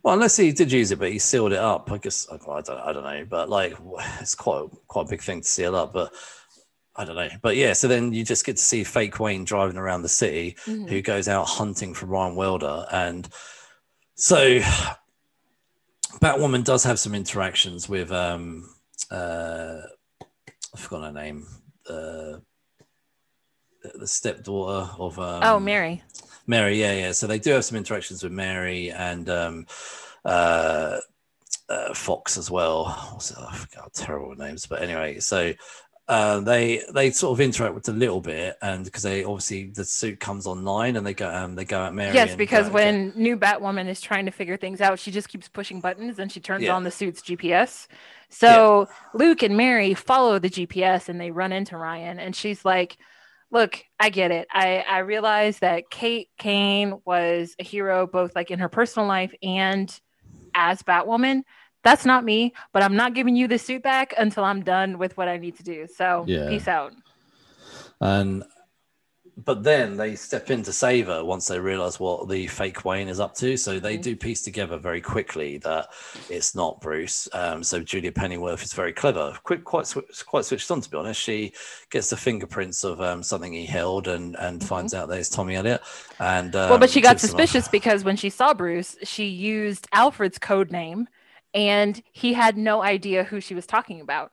[0.05, 1.93] well, unless he did use it, but he sealed it up.
[1.93, 3.77] I guess I don't, I don't know, but like
[4.21, 5.93] it's quite quite a big thing to seal up.
[5.93, 6.13] But
[6.97, 7.29] I don't know.
[7.41, 10.57] But yeah, so then you just get to see fake Wayne driving around the city,
[10.67, 10.89] Mhm.
[10.91, 13.29] who goes out hunting for Ryan Wilder, and
[14.17, 14.59] so
[16.21, 18.75] Batwoman does have some interactions with um,
[19.11, 19.83] uh,
[20.75, 21.47] I forgot her name.
[21.89, 22.39] Uh,
[23.95, 26.03] the stepdaughter of um, oh, Mary.
[26.47, 27.13] Mary, yeah, yeah.
[27.13, 29.67] So they do have some interactions with Mary and um,
[30.25, 30.99] uh,
[31.69, 33.19] uh, Fox as well.
[33.19, 33.33] It?
[33.39, 35.21] I forgot terrible names, but anyway.
[35.21, 35.53] So
[36.09, 39.85] uh, they they sort of interact with a little bit, and because they obviously the
[39.85, 42.13] suit comes online and they go um, they go at Mary.
[42.15, 45.49] Yes, because go- when new Batwoman is trying to figure things out, she just keeps
[45.49, 46.75] pushing buttons and she turns Yeah.
[46.75, 47.87] on the suit's GPS.
[48.29, 52.97] So Luke and Mary follow the GPS and they run into Ryan, and she's like,
[53.51, 54.49] "Look, I get it.
[54.51, 59.33] I I realize that Kate Kane was a hero both like in her personal life
[59.43, 59.89] and
[60.55, 61.43] as Batwoman."
[61.83, 65.17] That's not me, but I'm not giving you the suit back until I'm done with
[65.17, 65.87] what I need to do.
[65.87, 66.49] So, Yeah.
[66.49, 66.93] peace out.
[68.01, 68.43] and
[69.45, 73.09] but then they step in to save her once they realize what the fake Wayne
[73.09, 73.57] is up to.
[73.57, 74.03] So they Mhm.
[74.03, 75.89] do piece together very quickly that
[76.29, 77.29] it's not Bruce.
[77.33, 80.99] Um, so Julia Pennyworth is very clever, quick, quite swi- quite switched on to be
[80.99, 81.19] honest.
[81.21, 81.55] She
[81.91, 84.67] gets the fingerprints of um, something he held and and Mhm.
[84.67, 85.81] finds out that it's Tommy Elliot.
[86.21, 89.25] And um, well, but she got him a- suspicious because when she saw Bruce, she
[89.25, 91.09] used Alfred's code name
[91.55, 94.33] and he had no idea who she was talking about.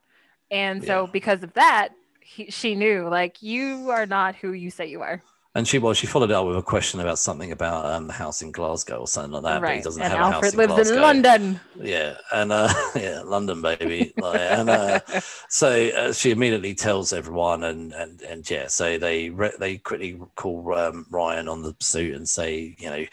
[0.52, 1.08] And so, Yeah.
[1.08, 1.90] because of that,
[2.22, 5.24] he, she knew, like, you are not who you say you are.
[5.56, 8.14] And she well, she followed it up with a question about something about um, the
[8.14, 9.66] house in Glasgow or something like that.
[9.66, 9.82] But he right.
[9.82, 11.60] doesn't And have a house Alfred in lives in London.
[11.74, 14.14] Yeah, and uh, yeah, London baby.
[14.18, 15.00] Like, and uh,
[15.50, 20.20] so uh, she immediately tells everyone, and and and yeah, so they re- they quickly
[20.36, 23.06] call um, Ryan on the suit and say, you know,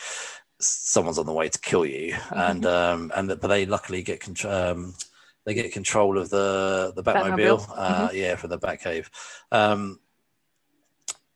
[0.59, 4.21] someone's on the way to kill you, and um, and the, but they luckily get
[4.21, 4.53] control.
[4.53, 4.95] Um,
[5.45, 7.75] they get control of the the Batmobile, Batmobile.
[7.77, 9.09] uh, yeah, from the Batcave.
[9.53, 10.01] Um,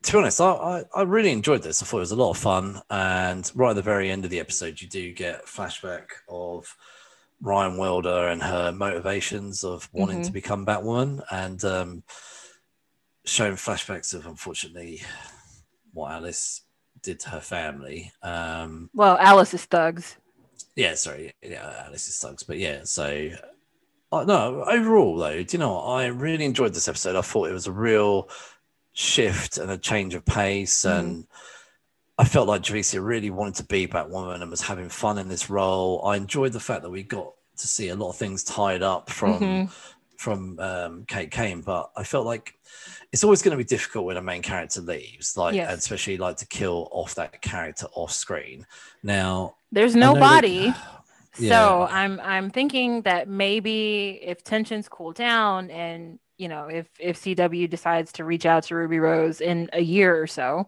[0.03, 1.83] to be honest, I, I, I really enjoyed this.
[1.83, 2.81] I thought it was a lot of fun.
[2.89, 6.75] And right at the very end of the episode, you do get a flashback of
[7.43, 12.03] Ryan Wilder and her motivations of wanting to become Batwoman and um,
[13.25, 15.03] showing flashbacks of, unfortunately,
[15.93, 16.63] what Alice
[17.03, 18.13] did to her family.
[18.23, 20.17] Um, Well, Alice is thugs.
[20.77, 21.33] yeah, sorry.
[21.43, 22.43] Yeah, Alice is sucks.
[22.43, 23.31] But yeah, so
[24.13, 25.85] uh, no, overall though, do you know what?
[25.87, 27.17] I really enjoyed this episode.
[27.17, 28.29] I thought it was a real
[28.93, 30.85] shift and a change of pace.
[30.85, 30.99] Mhm.
[30.99, 31.27] And
[32.19, 35.49] I felt like Javicia really wanted to be Batwoman and was having fun in this
[35.49, 36.05] role.
[36.05, 39.11] I enjoyed the fact that we got to see a lot of things tied up
[39.11, 39.71] from Mhm.
[40.19, 42.55] from um, Kate Kane, but I felt like
[43.13, 45.69] it's always going to be difficult when a main character leaves, like Yes.
[45.71, 48.67] and especially like to kill off that character off screen.
[49.03, 50.75] Now, There's no that- body.
[51.35, 51.87] So Yeah.
[51.89, 57.71] I'm I'm thinking that maybe if tensions cool down and you know if if CW
[57.71, 60.67] decides to reach out to Ruby Rose in a year or so,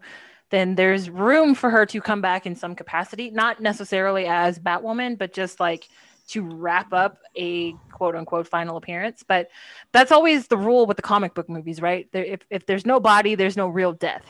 [0.50, 5.18] then there's room for her to come back in some capacity, not necessarily as Batwoman,
[5.18, 5.88] but just like
[6.32, 9.22] to wrap up a quote unquote final appearance.
[9.26, 9.48] But
[9.92, 12.08] that's always the rule with the comic book movies, right?
[12.12, 14.24] There, if if there's no body, there's no real death.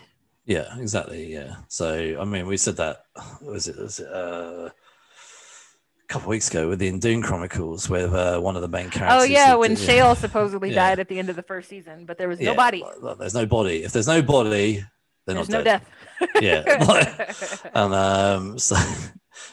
[0.45, 1.33] Yeah, exactly.
[1.33, 1.57] Yeah.
[1.69, 3.05] So I mean, we said that
[3.41, 8.41] was it was it, uh, a couple weeks ago with the Doom Chronicles, with uh,
[8.41, 9.23] one of the main characters.
[9.23, 10.75] Oh yeah, when Shale supposedly Yeah.
[10.89, 12.85] died at the end of the first season, but there was no Yeah, body.
[13.19, 13.85] There's no body.
[13.85, 14.85] If there's no body,
[15.27, 15.83] they're There's not no dead.
[15.83, 16.43] death.
[16.43, 17.61] Yeah.
[17.75, 18.77] and um, so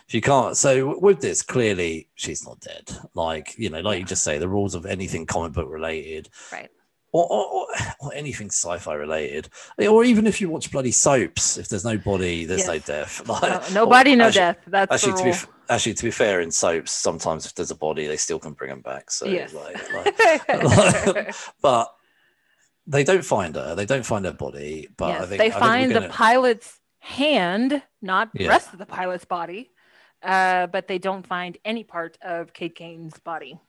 [0.10, 2.89] you can't, so with this, clearly she's not dead.
[3.13, 6.69] Like you know, like you just say, the rules of anything comic book related, Right.
[7.12, 7.67] or, or,
[8.02, 9.49] or, anything sci-fi related,
[9.80, 13.21] eh, or even if you watch bloody soaps, if there's no body, there's no death.
[13.28, 14.58] Like, no or body, no actually- death.
[14.67, 17.75] That's Actually, to be f- actually to be fair, in soaps, sometimes if there's a
[17.75, 19.10] body, they still can bring them back.
[19.12, 19.54] So, Yes.
[19.54, 21.93] like, like, but
[22.88, 23.75] they don't find her.
[23.75, 24.88] They don't find her body.
[24.97, 28.49] But I yes, think they I find the gonna- pilot's hand, not the Yeah.
[28.49, 29.71] rest of the pilot's body,
[30.23, 33.60] uh, but they don't find any part of Kate Kane's body.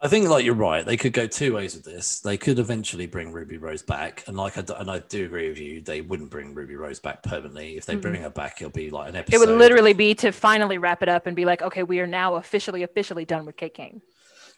[0.00, 0.86] I think like you're right.
[0.86, 2.20] They could go two ways with this.
[2.20, 5.48] They could eventually bring Ruby Rose back, and like I d- and I do agree
[5.48, 5.80] with you.
[5.80, 7.76] They wouldn't bring Ruby Rose back permanently.
[7.76, 8.02] If they Mm-mm.
[8.02, 9.36] bring her back, it'll be like an episode.
[9.36, 12.06] It would literally be to finally wrap it up and be like, okay, we are
[12.06, 14.00] now officially, officially done with Kate Kane.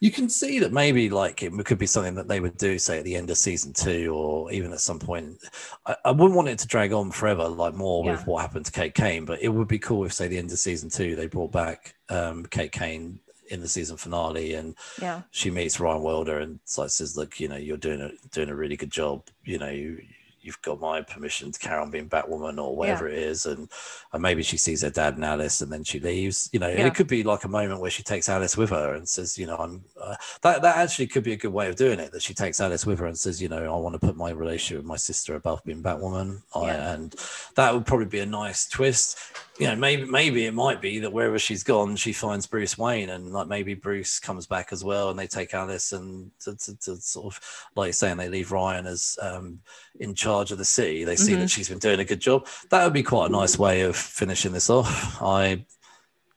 [0.00, 2.98] You can see that maybe like it could be something that they would do, say
[2.98, 5.36] at the end of season two, or even at some point.
[5.84, 8.72] I, I wouldn't want it to drag on forever, like more with what happened to
[8.72, 9.26] Kate Kane.
[9.26, 11.94] But it would be cool if, say, the end of season two, they brought back
[12.08, 15.22] um, Kate Kane in the season finale, and Yeah.
[15.32, 18.54] she meets Ryan Wilder and like says, "Look, you know, you're doing a doing a
[18.54, 19.24] really good job.
[19.44, 20.00] You know, you,
[20.42, 23.68] you've got my permission to carry on being Batwoman or whatever it is, and
[24.12, 26.48] and maybe she sees her dad and Alice, and then she leaves.
[26.52, 26.86] You know, Yeah.
[26.86, 29.46] it could be like a moment where she takes Alice with her and says, you
[29.46, 32.12] know, I'm uh, that that actually could be a good way of doing it.
[32.12, 34.30] That she takes Alice with her and says, you know, I want to put my
[34.30, 37.14] relationship with my sister above being Batwoman, I, and
[37.56, 39.18] that would probably be a nice twist.
[39.60, 43.10] You know, maybe maybe it might be that wherever she's gone, she finds Bruce Wayne,
[43.10, 46.76] and like maybe Bruce comes back as well, and they take Alice and to, to,
[46.78, 47.40] to sort of
[47.76, 49.60] like saying they leave Ryan as um,
[49.98, 51.04] in charge of the city.
[51.04, 51.40] They see Mhm.
[51.40, 52.46] that she's been doing a good job.
[52.70, 55.20] That would be quite a nice way of finishing this off.
[55.20, 55.64] I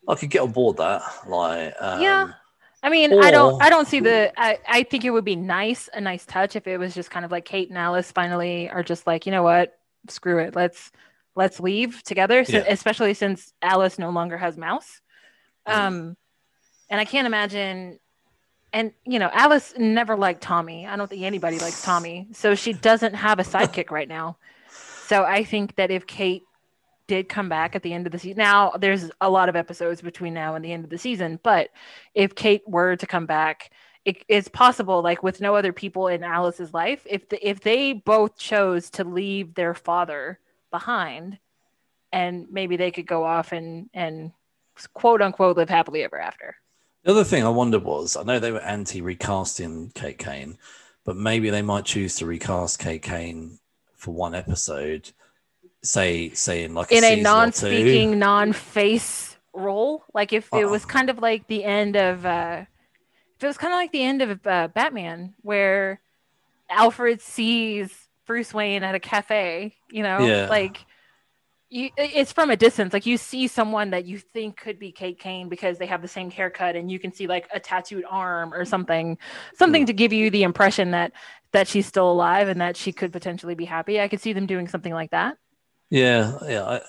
[0.05, 1.01] I could get on board that.
[1.25, 2.33] Like, um, Yeah.
[2.85, 5.87] I mean, I don't I don't see the I, I think it would be nice,
[5.93, 8.83] a nice touch if it was just kind of like Kate and Alice finally are
[8.83, 10.57] just like, you know what, screw it.
[10.57, 10.91] Let's
[11.35, 12.45] let's leave together.
[12.45, 12.65] So, Yeah.
[12.67, 15.01] especially since Alice no longer has mouse.
[15.67, 15.73] Mhm.
[15.73, 16.17] Um
[16.89, 17.99] and I can't imagine
[18.71, 20.87] and you know, Alice never liked Tommy.
[20.87, 22.27] I don't think anybody likes Tommy.
[22.33, 24.37] So she doesn't have a sidekick right now.
[25.07, 26.43] So I think that if Kate
[27.07, 28.37] did come back at the end of the season.
[28.37, 31.69] Now, there's a lot of episodes between now and the end of the season, but
[32.15, 33.71] if Kate were to come back,
[34.05, 37.91] it, it's possible, like with no other people in Alice's life, if the, if they
[37.91, 40.39] both chose to leave their father
[40.73, 41.39] behind,
[42.11, 44.33] and maybe they could go off and and
[44.93, 46.57] quote unquote live happily ever after.
[47.05, 50.57] The other thing I wondered was I know they were anti recasting Kate Kane,
[51.05, 53.59] but maybe they might choose to recast Kate Kane
[53.95, 55.11] for one episode,
[55.83, 57.21] say say in like a in a two.
[57.21, 60.03] non-speaking, non-face role.
[60.13, 60.71] Like if it Uh-uh.
[60.71, 62.65] was kind of like the end of, uh,
[63.37, 66.01] if it was kind of like the end of uh, Batman, where
[66.69, 69.75] Alfred sees Bruce Wayne at a cafe.
[69.91, 70.47] You know, Yeah.
[70.49, 70.85] like
[71.69, 72.93] you, it's from a distance.
[72.93, 76.07] Like you see someone that you think could be Kate Kane because they have the
[76.07, 79.17] same haircut, and you can see like a tattooed arm or something,
[79.55, 79.87] something Mm.
[79.87, 81.13] to give you the impression that
[81.51, 83.99] that she's still alive and that she could potentially be happy.
[84.01, 85.37] I could see them doing something like that.
[85.89, 86.63] Yeah, yeah.
[86.63, 86.81] I,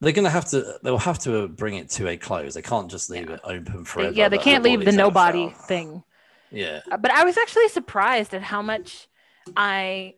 [0.00, 0.78] they're gonna have to.
[0.82, 2.54] They'll have to bring it to a close.
[2.54, 3.34] They can't just leave Yeah.
[3.36, 4.12] it open They- forever.
[4.12, 6.02] yeah, they can't leave the nobody thing.
[6.50, 9.08] Yeah, Uh, but I was actually surprised at how much
[9.56, 10.14] I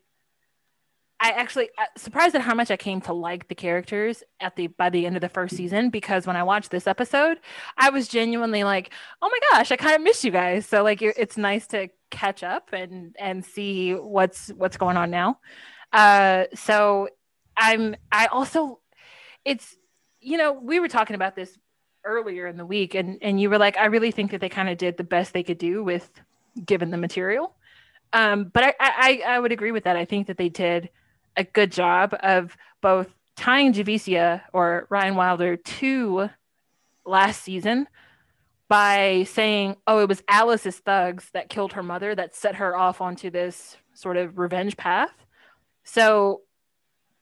[1.19, 4.67] I actually uh, surprised at how much I came to like the characters at the
[4.67, 7.39] by the end of the first season because when I watched this episode,
[7.79, 8.91] I was genuinely like,
[9.23, 11.89] "Oh my gosh, I kind of miss you guys." So like it- it's nice to
[12.11, 15.41] catch up and and see what's what's going on now.
[15.93, 17.09] Uh so
[17.57, 18.81] I'm I also
[19.45, 19.77] it's
[20.21, 21.57] you know, we were talking about this
[22.05, 24.69] earlier in the week and and you were like, "I really think that they kind
[24.69, 26.11] of did the best they could do with
[26.65, 27.55] given the material."
[28.13, 29.97] Um, but I, I, I would agree with that.
[29.97, 30.91] I think that they did
[31.37, 36.31] a good job of both tying Javicia or Ryan Wilder to
[37.05, 37.87] last season
[38.69, 43.01] by saying, oh, it was Alice's thugs that killed her mother that set her off
[43.01, 45.13] onto this sort of revenge path.
[45.85, 46.43] So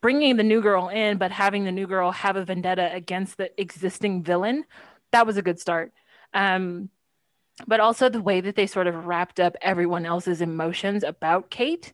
[0.00, 3.50] bringing the new girl in, but having the new girl have a vendetta against the
[3.60, 4.64] existing villain,
[5.12, 5.92] that was a good start.
[6.32, 6.88] Um,
[7.66, 11.92] but also the way that they sort of wrapped up everyone else's emotions about Kate.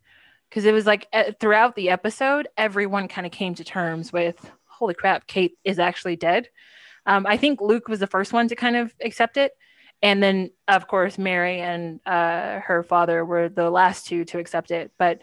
[0.51, 1.07] Because it was like
[1.39, 6.17] throughout the episode, everyone kind of came to terms with, holy crap, Kate is actually
[6.17, 6.49] dead.
[7.07, 9.53] Um, I think Luke was the first one to kind of accept it.
[10.03, 14.71] And then, of course, Mary and uh, her father were the last two to accept
[14.71, 14.93] it.
[14.99, 15.21] But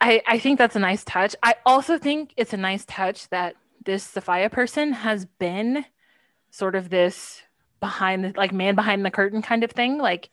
[0.00, 1.34] I, I think that's a nice touch.
[1.42, 5.84] I also think it's a nice touch that this Sophia person has been
[6.50, 7.42] sort of this
[7.80, 10.30] behind the like man behind the curtain kind of thing like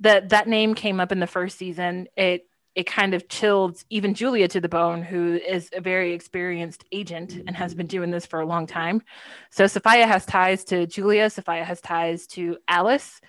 [0.00, 4.14] that that name came up in the first season it it kind of chilled even
[4.14, 8.26] julia to the bone who is a very experienced agent and has been doing this
[8.26, 9.02] for a long time.
[9.50, 13.20] So sophia has ties to julia sophia has ties to alice.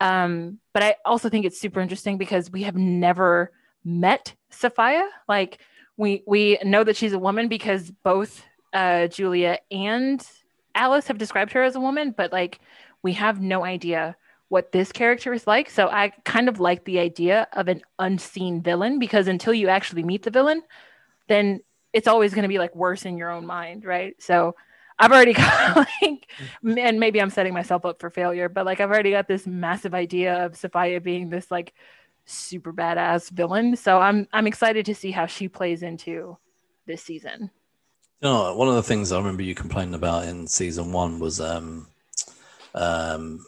[0.00, 3.52] Um, but i also think it's super interesting because we have never
[3.84, 5.08] met sophia.
[5.28, 5.58] Like
[5.96, 10.26] we we know that she's a woman because both uh, julia and
[10.74, 12.60] Alice have described her as a woman, but like
[13.02, 14.16] we have no idea
[14.54, 15.68] what this character is like.
[15.68, 20.04] So I kind of like the idea of an unseen villain because until you actually
[20.04, 20.62] meet the villain,
[21.26, 21.58] then
[21.92, 24.14] it's always going to be like worse in your own mind, right?
[24.22, 24.54] So
[24.96, 26.30] I've already got like,
[26.62, 29.92] and maybe I'm setting myself up for failure, but like I've already got this massive
[29.92, 31.74] idea of Sophia being this like
[32.24, 33.74] super badass villain.
[33.74, 36.38] So I'm I'm excited to see how she plays into
[36.86, 37.50] this season.
[38.22, 41.40] You know, one of the things I remember you complaining about in season one was
[41.40, 41.88] um,
[42.72, 43.44] um,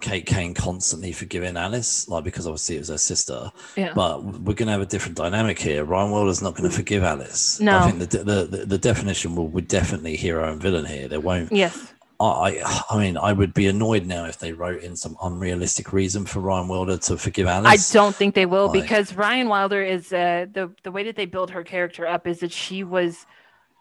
[0.00, 3.50] Kate Kane constantly forgiving Alice, like because obviously it was her sister.
[3.76, 3.92] Yeah.
[3.94, 5.84] But we're going to have a different dynamic here.
[5.84, 7.60] Ryan Wilder's not going to forgive Alice.
[7.60, 7.78] No.
[7.78, 11.08] I think the, the, the, the definition will would definitely hero and villain here.
[11.08, 11.92] There won't yes.
[12.22, 16.26] I, I mean, I would be annoyed now if they wrote in some unrealistic reason
[16.26, 17.90] for Ryan Wilder to forgive Alice.
[17.90, 21.16] I don't think they will Like- because Ryan Wilder is uh, the the way that
[21.16, 23.24] they build her character up is that she was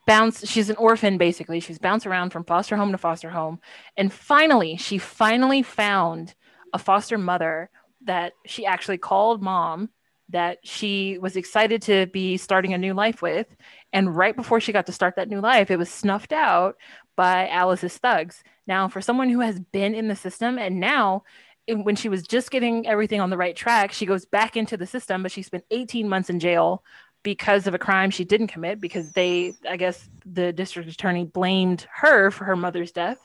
[0.10, 1.60] bounce she's an orphan basically.
[1.60, 3.60] She's bounced around from foster home to foster home.
[3.96, 6.34] And finally she finally found
[6.74, 7.70] a foster mother
[8.06, 9.90] that she actually called mom
[10.30, 13.56] that she was excited to be starting a new life with.
[13.94, 16.78] And right before she got to start that new life it was snuffed out
[17.16, 18.44] by Alice's thugs.
[18.66, 21.22] Now for someone who has been in the system and now
[21.68, 24.88] when she was just getting everything on the right track, she goes back into the
[24.88, 26.84] system, but she spent 18 months in jail
[27.24, 31.86] because of a crime she didn't commit because they, I guess, the district attorney blamed
[31.94, 33.18] her for her mother's death.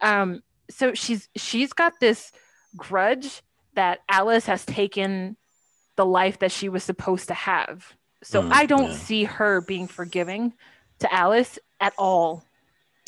[0.00, 2.32] Um, so she's she's got this
[2.76, 3.42] grudge
[3.74, 5.36] that Alice has taken
[5.96, 7.94] the life that she was supposed to have.
[8.22, 8.96] So Mm, I don't yeah.
[8.96, 10.54] see her being forgiving
[11.00, 12.44] to Alice at all.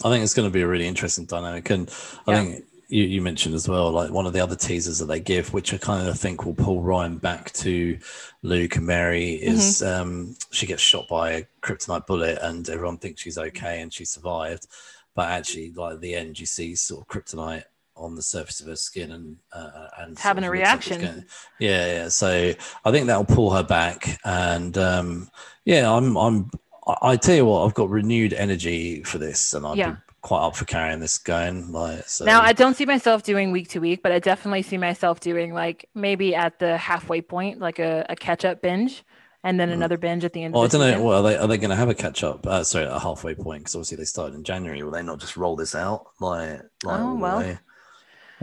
[0.05, 1.89] I think it's going to be a really interesting dynamic, and
[2.27, 2.43] I Yeah.
[2.45, 2.65] think
[2.95, 5.75] you, you mentioned as well, like one of the other teasers that they give, which
[5.75, 7.99] I kind of think will pull Ryan back to
[8.43, 10.03] Luke and Mary, is Mm-hmm.
[10.03, 14.05] um, she gets shot by a kryptonite bullet, and everyone thinks she's okay and she
[14.05, 14.69] survived,
[15.17, 17.65] but actually, like at the end, you see sort of kryptonite
[17.97, 20.63] on the surface of her skin and uh, and having a looks like
[21.01, 21.27] reaction.
[21.59, 22.09] yeah, yeah.
[22.09, 22.53] So
[22.85, 25.31] I think that'll pull her back, and um,
[25.65, 26.51] yeah, I'm I'm
[26.87, 29.91] I, I tell you what, I've got renewed energy for this, and I'd Yeah.
[29.93, 31.71] be quite up for carrying this going.
[31.71, 34.79] Like, so Now, I don't see myself doing week to week, but I definitely see
[34.79, 39.05] myself doing like maybe at the halfway point, like a, a catch up binge,
[39.45, 40.55] and then another binge at the end.
[40.55, 41.05] well, I of the don't know.
[41.05, 42.47] Well, are they are they going to have a catch up?
[42.47, 44.83] Uh, sorry, a halfway point because obviously they started in January.
[44.83, 47.59] Will they not just roll this out like like Oh, well.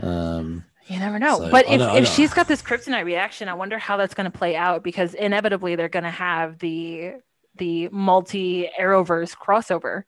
[0.00, 1.38] Um, You never know.
[1.38, 4.38] So, but if, if she's got this kryptonite reaction, I wonder how that's going to
[4.38, 7.14] play out because inevitably they're going to have the
[7.56, 10.04] the multi Arrowverse crossover.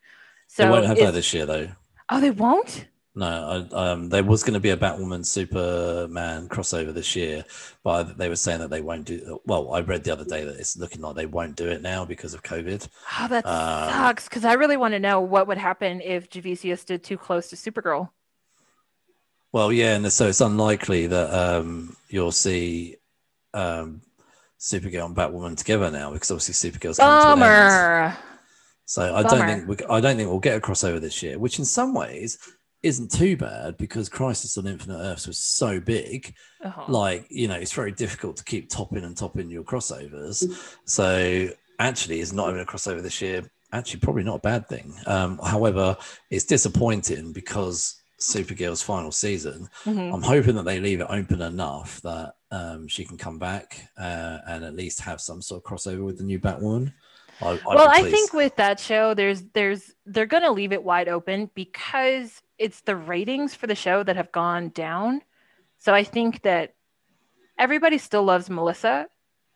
[0.55, 1.69] So they won't have that this year though.
[2.11, 2.87] oh, they won't.
[3.17, 7.45] No, I, um, there was going to be a Batwoman Superman crossover this year,
[7.85, 9.41] but they were saying that they won't do.
[9.47, 12.05] Well, I read the other day that it's looking like they won't do it now
[12.05, 12.89] because of COVID.
[13.21, 16.79] Oh, that Um, sucks because I really want to know what would happen if Javicia
[16.79, 18.11] stood too close to Supergirl.
[19.53, 22.97] Well, yeah, and so it's unlikely that um, you'll see
[23.55, 24.03] um,
[24.59, 28.17] Supergirl and Batwoman together now because obviously Supergirl's coming to an end.
[28.87, 29.47] So I Bummer.
[29.47, 31.95] don't think we, I don't think we'll get a crossover this year, which in some
[31.95, 32.39] ways
[32.83, 36.35] isn't too bad because Crisis on Infinite Earths was so big.
[36.65, 36.85] Oh.
[36.89, 40.45] Like you know, it's very difficult to keep topping and topping your crossovers.
[40.85, 44.95] So actually, is not even a crossover this year actually probably not a bad thing.
[45.07, 45.97] Um, however,
[46.31, 49.69] it's disappointing because Supergirl's final season.
[49.85, 50.15] Mhm.
[50.15, 54.39] I'm hoping that they leave it open enough that um, she can come back uh,
[54.47, 56.93] and at least have some sort of crossover with the new Batwoman.
[57.45, 61.09] I, I'd well i think with that show there's there's they're gonna leave it wide
[61.09, 65.23] open because it's the ratings for the show that have gone down.
[65.79, 66.75] So i think that
[67.59, 69.09] everybody still loves melissa.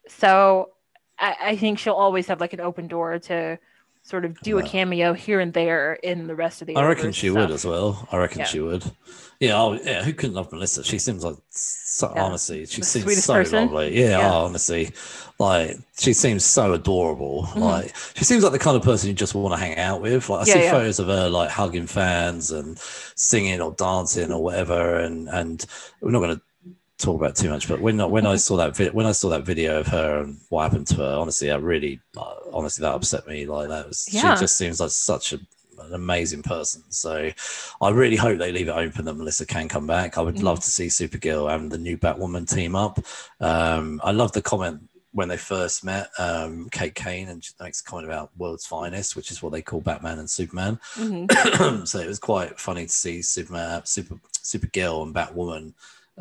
[0.09, 0.71] So
[1.19, 3.59] i, I think she'll always have like an open door to
[4.09, 7.13] sort of do a cameo here and there in the rest of the I reckon
[7.13, 8.09] she would as well.
[8.11, 8.45] I reckon Yeah.
[8.47, 8.85] she would.
[9.39, 10.03] Yeah, oh, yeah.
[10.03, 10.83] Who couldn't love Melissa?
[10.83, 12.25] She seems like so Yeah.
[12.25, 13.67] honestly, she The seems so person.
[13.67, 14.01] lovely.
[14.01, 14.33] Yeah, Yeah.
[14.33, 14.91] Oh, honestly,
[15.39, 17.45] like she seems so adorable.
[17.53, 17.61] Mhm.
[17.61, 20.29] Like she seems like the kind of person you just want to hang out with.
[20.29, 22.79] Like I see photos of her like hugging fans and
[23.15, 24.97] singing or dancing or whatever.
[24.99, 25.65] And and
[26.01, 26.43] we're not going to
[26.99, 29.29] talk about too much, but when I- when I saw that vid- when I saw
[29.31, 32.95] that video of her and what happened to her, honestly, that really uh, honestly that
[32.95, 33.47] upset me.
[33.47, 34.35] Like that was Yeah.
[34.35, 35.37] she just seems like such a,
[35.81, 36.83] an amazing person.
[36.89, 37.31] So
[37.81, 40.19] I really hope they leave it open that Melissa can come back.
[40.19, 40.43] I would Mhm.
[40.43, 42.99] love to see Supergirl and the new Batwoman team up.
[43.41, 44.81] Um, I love the comment
[45.13, 49.15] when they first met, um, Kate Kane, and she makes a comment about world's finest,
[49.17, 50.79] which is what they call Batman and Superman.
[50.97, 51.87] Mhm.
[51.89, 55.73] so it was quite funny to see Superman, Super Supergirl, and Batwoman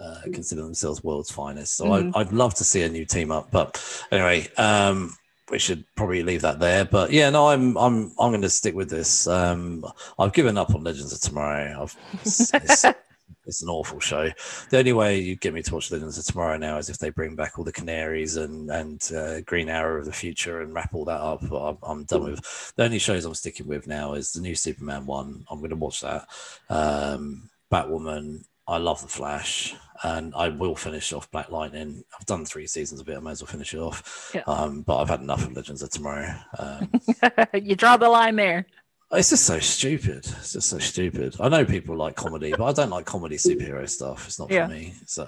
[0.01, 1.75] uh, consider themselves world's finest.
[1.77, 2.13] So Mhm.
[2.15, 3.49] I'd, I'd love to see a new team up.
[3.51, 3.81] But
[4.11, 5.15] anyway, um,
[5.49, 6.85] we should probably leave that there.
[6.85, 9.27] But yeah, no, I'm I'm I'm going to stick with this.
[9.27, 9.85] Um,
[10.19, 11.83] I've given up on Legends of Tomorrow.
[11.83, 12.85] I've, it's, it's,
[13.45, 14.29] it's an awful show.
[14.69, 17.09] The only way you get me to watch Legends of Tomorrow now is if they
[17.11, 20.93] bring back all the Canaries and and uh, Green Arrow of the future and wrap
[20.93, 21.41] all that up.
[21.49, 22.73] I'm, I'm done with.
[22.75, 25.45] The only shows I'm sticking with now is the new Superman one.
[25.49, 26.27] I'm going to watch that.
[26.69, 28.43] Um, Batwoman.
[28.67, 32.03] I love the Flash, and I will finish off Black Lightning.
[32.19, 33.17] I've done three seasons of it.
[33.17, 34.31] I may as well finish it off.
[34.35, 34.43] Yeah.
[34.47, 36.35] Um, but I've had enough of Legends of Tomorrow.
[36.59, 36.91] Um,
[37.53, 38.65] you draw the line there
[39.11, 40.17] it's just so stupid.
[40.17, 41.35] It's just so stupid.
[41.39, 44.27] I know people like comedy, but I don't like comedy superhero stuff.
[44.27, 44.67] It's not for Yeah.
[44.67, 44.95] me.
[45.05, 45.27] So,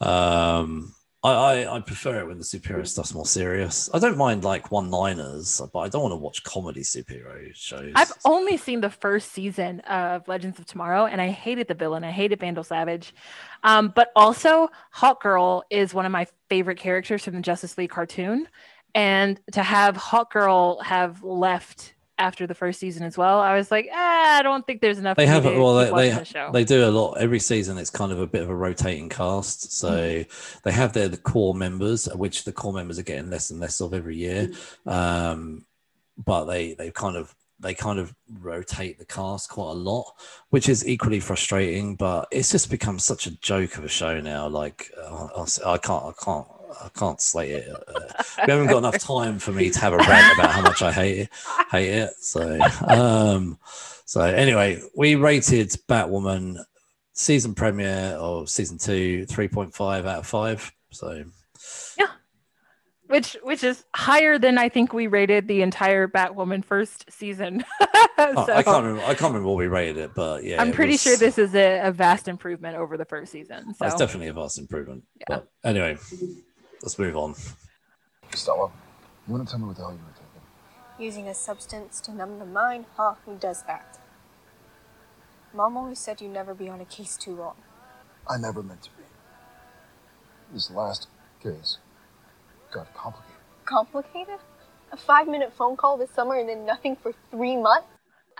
[0.00, 3.90] um, I, I, I prefer it when the superhero stuff's more serious.
[3.92, 7.92] I don't mind like one-liners, but I don't want to watch comedy superhero shows.
[7.94, 12.04] I've only seen the first season of Legends of Tomorrow, and I hated the villain.
[12.04, 13.14] I hated Vandal Savage.
[13.64, 17.90] Um, but also, Hawk Girl is one of my favorite characters from the Justice League
[17.90, 18.48] cartoon,
[18.94, 23.40] and to have Hawk Girl have left after the first season as well.
[23.40, 25.16] I was like, ah, I don't think there's enough.
[25.16, 27.78] They have well, they they, the they do a lot every season.
[27.78, 30.58] It's kind of a bit of a rotating cast, so Mm-hmm.
[30.64, 33.80] they have their the core members, which the core members are getting less and less
[33.80, 34.48] of every year.
[34.48, 34.88] Mm-hmm.
[34.88, 35.66] Um,
[36.24, 40.12] but they they kind of they kind of rotate the cast quite a lot,
[40.50, 41.96] which is equally frustrating.
[41.96, 44.48] But it's just become such a joke of a show now.
[44.48, 46.46] Like uh, I can't I can't.
[46.82, 47.68] I can't slate it.
[47.68, 50.82] Uh, we haven't got enough time for me to have a rant about how much
[50.82, 51.28] I hate it.
[51.70, 52.10] Hate it.
[52.20, 53.58] So, um,
[54.04, 56.64] so anyway, we rated Batwoman
[57.12, 60.72] season premiere or season two, 3.5 out of five.
[60.90, 61.24] So
[61.98, 62.06] yeah,
[63.06, 67.64] which which is higher than I think we rated the entire Batwoman first season.
[67.80, 69.02] oh, I can't remember.
[69.02, 71.54] I can't remember what we rated it, but yeah, I'm pretty was- sure this is
[71.54, 73.74] a, a vast improvement over the first season.
[73.74, 75.04] So It's definitely a vast improvement.
[75.18, 75.24] Yeah.
[75.28, 75.98] But anyway,
[76.82, 77.34] let's move on.
[78.34, 78.70] Stella,
[79.26, 81.04] you want to tell me what the hell you were taking?
[81.04, 82.86] Using a substance to numb the mind?
[82.96, 83.98] Huh, who does that?
[85.52, 87.56] Mom always said you'd never be on a case too long.
[88.28, 89.04] I never meant to be.
[90.52, 91.08] This last
[91.42, 91.78] case
[92.70, 93.36] got complicated.
[93.64, 94.38] Complicated?
[94.92, 97.86] A five minute phone call this summer and then nothing for three months?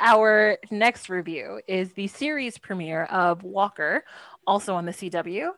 [0.01, 4.03] our next review is the series premiere of Walker,
[4.51, 5.51] also on the CW.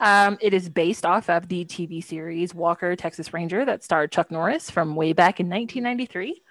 [0.00, 4.30] Um, it is based off of the TV series Walker, Texas Ranger, that starred Chuck
[4.30, 6.42] Norris from way back in 1993.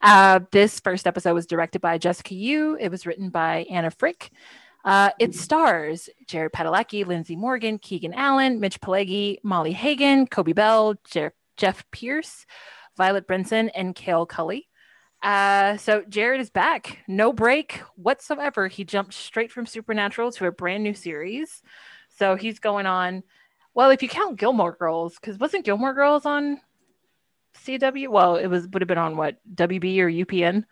[0.00, 2.76] Uh, this first episode was directed by Jessica Yu.
[2.80, 4.30] It was written by Anna Fricke.
[4.84, 10.94] Uh, it stars Jared Padalecki, Lindsay Morgan, Keegan Allen, Mitch Pileggi, Molly Hagan, Coby Bell,
[11.04, 12.46] Jer- Jeff Pierce,
[12.96, 14.69] Violet Brinson, and Kale Culley.
[15.22, 18.68] Uh, so Jared is back, no break whatsoever.
[18.68, 21.62] He jumped straight from Supernatural to a brand new series.
[22.08, 23.22] So he's going on.
[23.74, 26.60] Well, if you count Gilmore Girls, because wasn't Gilmore Girls on
[27.64, 28.08] CW?
[28.08, 30.64] Well, it was would have been on what WB or UPN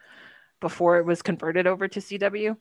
[0.60, 2.56] before it was converted over to CW.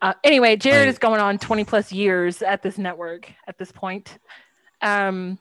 [0.00, 3.72] Uh, anyway, Jared I- is going on 20 plus years at this network at this
[3.72, 4.18] point.
[4.80, 5.38] Um,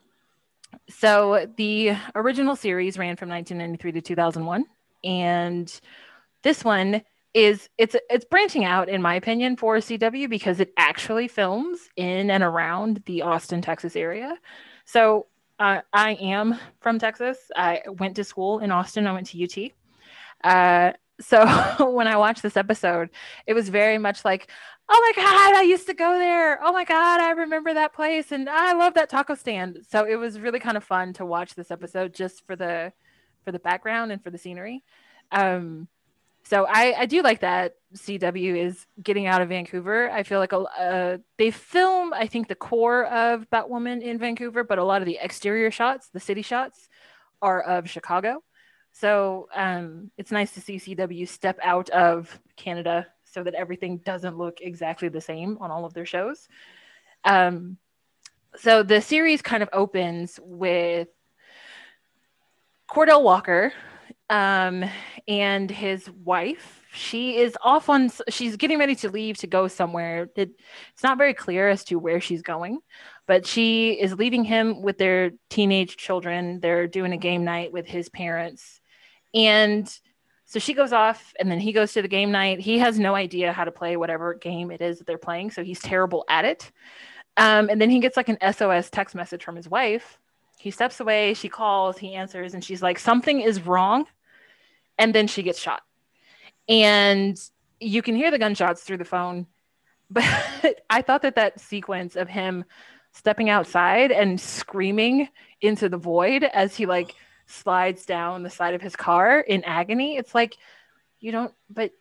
[0.90, 4.66] so the original series ran from 1993 to 2001
[5.08, 5.80] and
[6.44, 7.02] this one
[7.34, 12.30] is it's it's branching out in my opinion for CW because it actually films in
[12.30, 14.38] and around the Austin, Texas area.
[14.86, 15.28] So
[15.60, 17.38] uh, I am from Texas.
[17.56, 19.08] I went to school in Austin.
[19.08, 19.72] I went to UT.
[20.44, 21.46] Uh, so
[21.92, 23.10] when I watched this episode,
[23.46, 24.50] it was very much like,
[24.90, 26.60] oh my god, I used to go there.
[26.64, 29.80] Oh my god, I remember that place, and I love that taco stand.
[29.90, 32.94] So it was really kind of fun to watch this episode just for the
[33.48, 34.84] for the background and for the scenery.
[35.32, 35.88] Um,
[36.44, 40.12] so I, I do like that CW is getting out of Vancouver.
[40.12, 44.66] I feel like a, uh, they film, I think, the core of Batwoman in Vancouver,
[44.66, 46.90] but a lot of the exterior shots, the city shots,
[47.42, 48.44] are of Chicago.
[48.92, 54.38] So um, it's nice to see CW step out of Canada so that everything doesn't
[54.38, 56.50] look exactly the same on all of their shows.
[57.24, 57.78] Um,
[58.58, 61.08] so the series kind of opens with
[62.90, 63.74] Cordell Walker
[64.30, 64.84] um,
[65.28, 66.84] and his wife.
[66.94, 70.30] She is off on, she's getting ready to leave to go somewhere.
[70.36, 70.52] It,
[70.94, 72.80] it's not very clear as to where she's going,
[73.28, 76.60] but she is leaving him with their teenage children.
[76.60, 78.82] They're doing a game night with his parents.
[79.34, 79.88] And
[80.46, 82.60] so she goes off, and then he goes to the game night.
[82.62, 85.64] He has no idea how to play whatever game it is that they're playing, so
[85.64, 86.72] he's terrible at it.
[87.36, 90.18] Um, and then he gets like an SOS text message from his wife.
[90.58, 94.06] He steps away, she calls, he answers, and she's like, Something is wrong.
[94.98, 95.82] And then she gets shot.
[96.68, 97.40] And
[97.80, 99.48] you can hear the gunshots through the phone.
[100.10, 102.64] But I thought that that sequence of him
[103.12, 105.28] stepping outside and screaming
[105.60, 107.14] into the void as he like
[107.46, 110.58] slides down the side of his car in agony, it's like,
[111.20, 111.92] you don't, but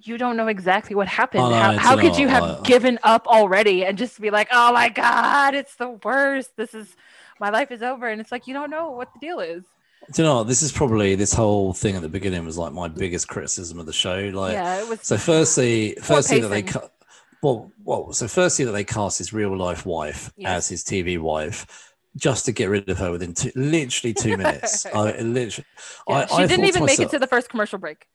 [0.00, 1.42] you don't know exactly what happened.
[1.42, 4.48] Oh, no, how how could you have like- given up already and just be like,
[4.52, 6.56] oh my God, it's the worst.
[6.56, 6.94] This is
[7.40, 8.08] my life is over.
[8.08, 9.64] And it's like, you don't know what the deal is.
[10.12, 10.44] Do you know?
[10.44, 13.86] This is probably this whole thing at the beginning was like my biggest criticism of
[13.86, 14.30] the show.
[14.32, 15.00] Like, yeah, it was.
[15.02, 16.92] so firstly, firstly that they cut.
[17.42, 21.94] Well, well, so firstly that they cast his real life wife as his TV wife,
[22.16, 24.86] just to get rid of her within two, literally two minutes.
[24.94, 25.66] I literally,
[26.08, 28.06] yeah, I, she I didn't even make it to the first commercial break.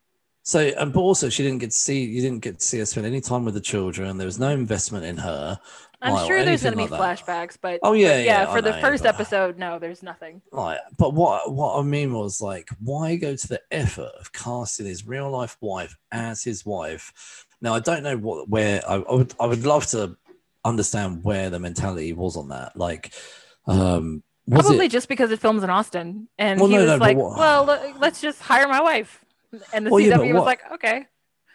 [0.46, 2.86] So, and but also she didn't get to see you didn't get to see her
[2.86, 4.18] spend any time with the children.
[4.18, 5.58] There was no investment in her.
[6.02, 8.24] I'm Like, sure there's going to be like flashbacks, but Oh, but yeah, yeah.
[8.44, 10.42] yeah, I For the know, first but- episode, no, there's nothing.
[10.52, 14.86] Right, but what what I mean was like, why go to the effort of casting
[14.86, 17.46] his real life wife as his wife?
[17.62, 20.18] Now I don't know what where I, I would I would love to
[20.66, 22.76] understand where the mentality was on that.
[22.76, 23.14] Like,
[23.66, 24.92] um, was Probably it?
[24.92, 27.94] just because it films in Austin, and Well, he no, was no, like, what- "Well,
[28.00, 29.23] let's just hire my wife,"
[29.74, 31.06] and the Well, yeah, CW was what- like, "Okay."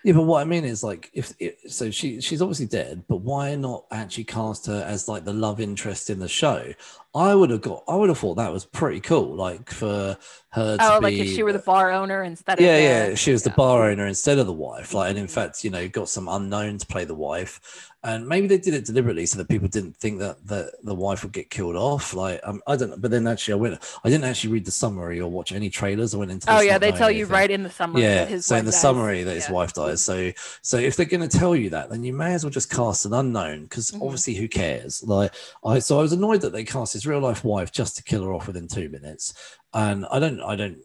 [0.05, 3.16] Yeah, but what I mean is like, if it, so, she she's obviously dead, but
[3.16, 6.72] why not actually cast her as like the love interest in the show?
[7.16, 10.16] I would have got, I would have thought that was pretty cool, like for
[10.51, 11.05] her to Oh, be.
[11.05, 13.51] like if she were the bar owner instead yeah, of the, yeah, she was the
[13.51, 14.94] bar owner instead of the wife.
[14.94, 18.46] Like, and in fact, you know, got some unknown to play the wife, and maybe
[18.46, 21.51] they did it deliberately so that people didn't think that that the wife would get
[21.51, 22.14] killed off.
[22.14, 24.70] Like, um, I don't know, but then actually, I went, I didn't actually read the
[24.70, 26.14] summary or watch any trailers.
[26.14, 26.53] I went into.
[26.53, 28.03] Oh yeah, they tell you right in the summary.
[28.03, 28.80] Yeah, that his so in the dies.
[28.80, 29.53] summary that his Yeah.
[29.53, 30.01] wife dies.
[30.01, 30.32] So,
[30.62, 33.05] so if they're going to tell you that, then you may as well just cast
[33.05, 34.03] an unknown because Mhm.
[34.03, 35.03] obviously, who cares?
[35.03, 35.32] Like,
[35.64, 38.22] I so I was annoyed that they cast his real life wife just to kill
[38.24, 39.34] her off within two minutes,
[39.74, 40.78] and I don't, I don't,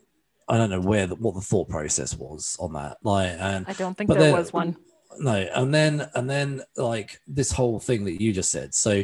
[0.50, 2.98] I don't know where the, what the thought process was on that.
[3.04, 4.78] Like, and I don't think there then- was one.
[5.20, 8.74] No, and then and then like this whole thing that you just said.
[8.74, 9.04] So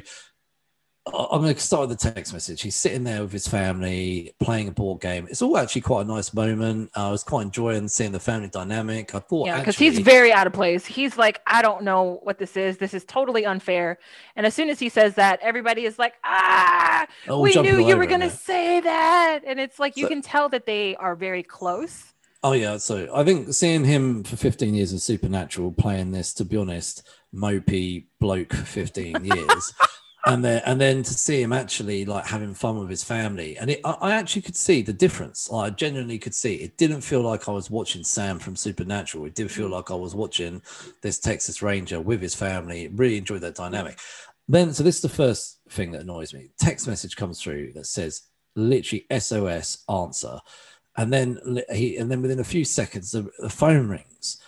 [1.11, 2.61] I'm going to start with the text message.
[2.61, 5.27] He's sitting there with his family playing a board game.
[5.29, 6.91] It's all actually quite a nice moment.
[6.93, 9.15] I was quite enjoying seeing the family dynamic.
[9.15, 10.85] I thought, Yeah, because he's very out of place.
[10.85, 12.77] He's like, I don't know what this is.
[12.77, 13.97] This is totally unfair.
[14.35, 18.05] And as soon as he says that, everybody is like, Ah, we knew you were
[18.05, 19.39] gonna say that.
[19.47, 22.08] And it's like you So- can tell that they are very close.
[22.41, 26.45] Oh yeah, so I think seeing him for 15 years of Supernatural playing this, to
[26.45, 29.73] be honest, mopey bloke for 15 years,
[30.25, 33.71] and then and then to see him actually like having fun with his family, and
[33.71, 35.49] it, I, I actually could see the difference.
[35.49, 36.77] Like, I genuinely could see it.
[36.77, 39.25] Didn't feel like I was watching Sam from Supernatural.
[39.25, 40.61] It did feel like I was watching
[41.01, 42.87] this Texas Ranger with his family.
[42.87, 43.99] Really enjoyed that dynamic.
[44.47, 46.51] Then, so this is the first thing that annoys me.
[46.57, 48.21] Text message comes through that says
[48.55, 50.39] literally SOS answer
[50.99, 54.41] and then he and then within a few seconds the, the phone rings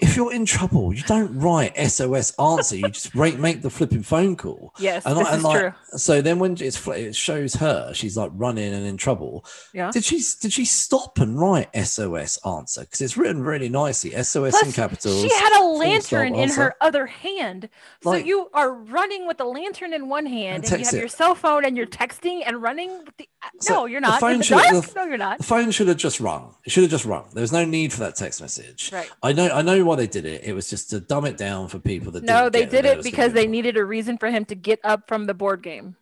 [0.00, 4.36] if you're in trouble you don't write sos answer you just make the flipping phone
[4.36, 5.72] call Yes, and, this and is like, true.
[5.98, 9.90] so then when it's it shows her she's like running and in trouble Yeah.
[9.90, 14.54] did she did she stop and write sos answer because it's written really nicely sos
[14.54, 16.62] in Plus, capitals She had a lantern in answer.
[16.62, 17.68] her other hand.
[18.02, 20.94] So Like- you are running with the lantern in one hand, And and, you have
[20.94, 20.98] it.
[20.98, 22.90] your cell phone, and you're texting and running.
[23.04, 24.20] With the, uh, So no, you're the not.
[24.20, 25.38] phone the should- the- no, you're not.
[25.38, 27.92] the phone should have just rung it should have just rung there was no need
[27.92, 29.10] for that text message Right.
[29.22, 30.44] I know, I know why they did it.
[30.44, 32.22] It was just to dumb it down for people that.
[32.22, 35.26] No, they did it because they needed a reason for him to get up from
[35.26, 35.96] the board game.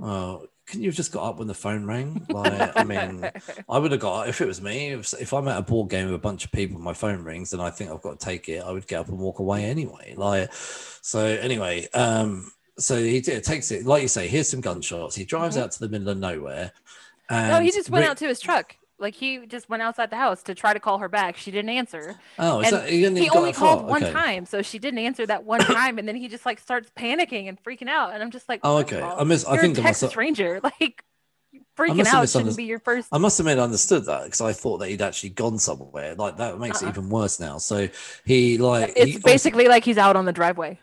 [0.00, 2.26] Oh, couldn't you have just got up when the phone rang?
[2.28, 3.30] Like, I mean,
[3.68, 4.88] I would have got if it was me.
[4.88, 7.52] If, if I'm at a board game with a bunch of people, my phone rings,
[7.52, 8.62] and I think I've got to take it.
[8.62, 10.14] I would get up and walk away anyway.
[10.16, 13.86] Like, so anyway, um, so he did, takes it.
[13.86, 15.14] Like you say, here's some gunshots.
[15.16, 15.62] He drives Mhm.
[15.62, 16.72] out to the middle of nowhere.
[17.30, 18.76] And no, he just went Rick- out to his truck.
[18.98, 21.36] Like he just went outside the house to try to call her back.
[21.36, 22.16] She didn't answer.
[22.38, 24.10] Oh, that, he, only He only called one Okay.
[24.12, 27.48] time, so she didn't answer that one time, and then he just like starts panicking
[27.48, 28.14] and freaking out.
[28.14, 29.00] And I'm just like, Oh, okay.
[29.02, 29.44] I miss.
[29.44, 30.00] I think a I must.
[30.00, 30.60] Texas Have, Ranger.
[30.80, 31.04] Like
[31.78, 33.08] freaking out shouldn't be your first.
[33.12, 36.14] I must have made understood that because I thought that he'd actually gone somewhere.
[36.14, 36.88] Like that makes Uh-uh.
[36.88, 37.58] it even worse now.
[37.58, 37.88] So
[38.24, 40.80] he like It's he, basically like he's out on the driveway.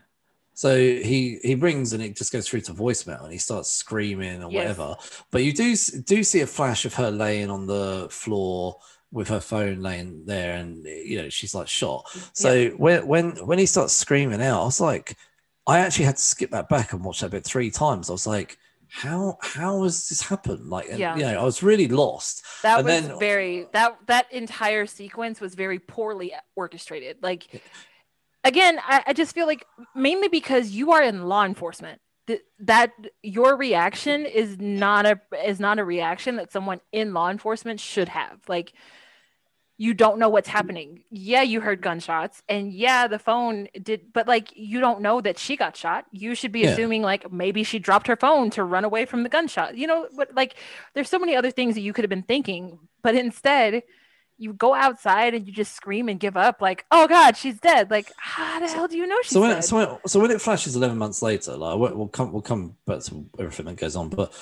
[0.54, 4.44] So he he rings and it just goes through to voicemail and he starts screaming
[4.44, 4.78] or Yes.
[4.78, 4.96] whatever.
[5.32, 8.80] But you do do see a flash of her laying on the floor
[9.12, 12.10] with her phone laying there, and you know she's like shot.
[12.34, 15.18] So when when when he starts screaming out, I was like,
[15.68, 18.10] I actually had to skip that back and watch that bit three times.
[18.10, 18.58] I was like,
[18.90, 20.70] how how has this happened?
[20.70, 21.16] Like, and, Yeah.
[21.16, 22.44] you know, I was really lost.
[22.64, 27.18] That And was then- very that that entire sequence was very poorly orchestrated.
[27.24, 27.48] Like
[28.44, 29.66] again, I, I just feel like
[29.96, 32.02] mainly because you are in law enforcement.
[32.28, 32.92] th- That
[33.22, 38.10] your reaction is not a is not a reaction that someone in law enforcement should
[38.10, 38.40] have.
[38.48, 38.74] Like
[39.78, 41.04] you don't know what's happening.
[41.10, 45.40] Yeah, you heard gunshots, and yeah, the phone did, but like you don't know that
[45.40, 46.06] she got shot.
[46.12, 46.72] You should be Yeah.
[46.72, 49.76] assuming like maybe she dropped her phone to run away from the gunshot.
[49.76, 50.56] You know, but like
[50.94, 53.82] there's so many other things that you could have been thinking, but instead
[54.38, 56.62] you go outside and you just scream and give up.
[56.62, 57.92] Like, oh god, she's dead.
[57.92, 59.64] Like, how the hell do you know she's so when, dead?
[59.64, 63.02] so when so when it flashes 11 months later like we'll, come we'll come back
[63.02, 64.34] to everything that goes on but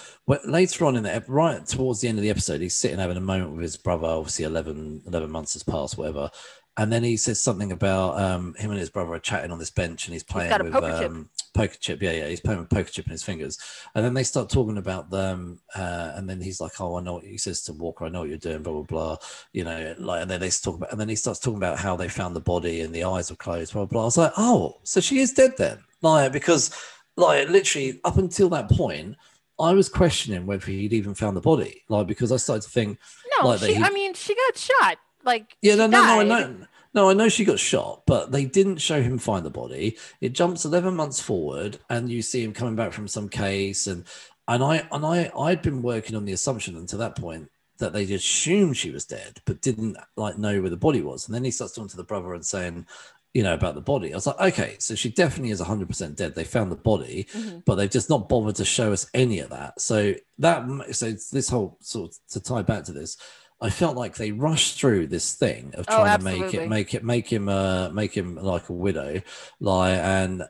[0.45, 3.21] later on in the right towards the end of the episode he's sitting having a
[3.21, 6.29] moment with his brother obviously 11 11 months has passed whatever
[6.77, 9.71] and then he says something about um him and his brother are chatting on this
[9.71, 12.89] bench and he's playing a with um poker chip yeah yeah he's playing with poker
[12.89, 13.57] chip in his fingers
[13.95, 17.13] and then they start talking about them uh, and then he's like oh i know
[17.13, 19.17] what he says to walker i know what you're doing blah blah blah
[19.51, 21.95] you know like and then they talk about and then he starts talking about how
[21.95, 24.01] they found the body and the eyes were closed blah blah, blah.
[24.01, 26.71] i was like oh so she is dead then like because
[27.17, 29.15] like literally up until that point,
[29.59, 32.97] I was questioning whether he'd even found the body, like because I started to think,
[33.39, 34.97] No, Like she, he- I mean, she got shot.
[35.23, 36.55] Like, yeah, no, no, no, I know.
[36.93, 39.97] No, I know she got shot, but they didn't show him find the body.
[40.19, 44.03] It jumps eleven months forward, and you see him coming back from some case, and
[44.47, 48.03] and I and I I'd been working on the assumption until that point that they
[48.13, 51.25] assumed she was dead, but didn't like know where the body was.
[51.27, 52.85] And then he starts talking to the brother and saying,
[53.33, 54.11] you know, about the body.
[54.13, 56.35] I was like, okay, so she definitely is hundred percent dead.
[56.35, 57.63] They found the body, Mhm.
[57.65, 59.79] but they've just not bothered to show us any of that.
[59.79, 63.15] So that so this whole sort of, to tie back to this,
[63.61, 66.93] I felt like they rushed through this thing of Oh, trying to make it make
[66.93, 69.21] it make him uh make him like a widow,
[69.59, 70.43] lie, and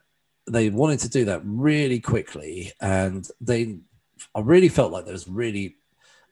[0.49, 3.80] they wanted to do that really quickly, and they
[4.34, 5.78] I really felt like there was really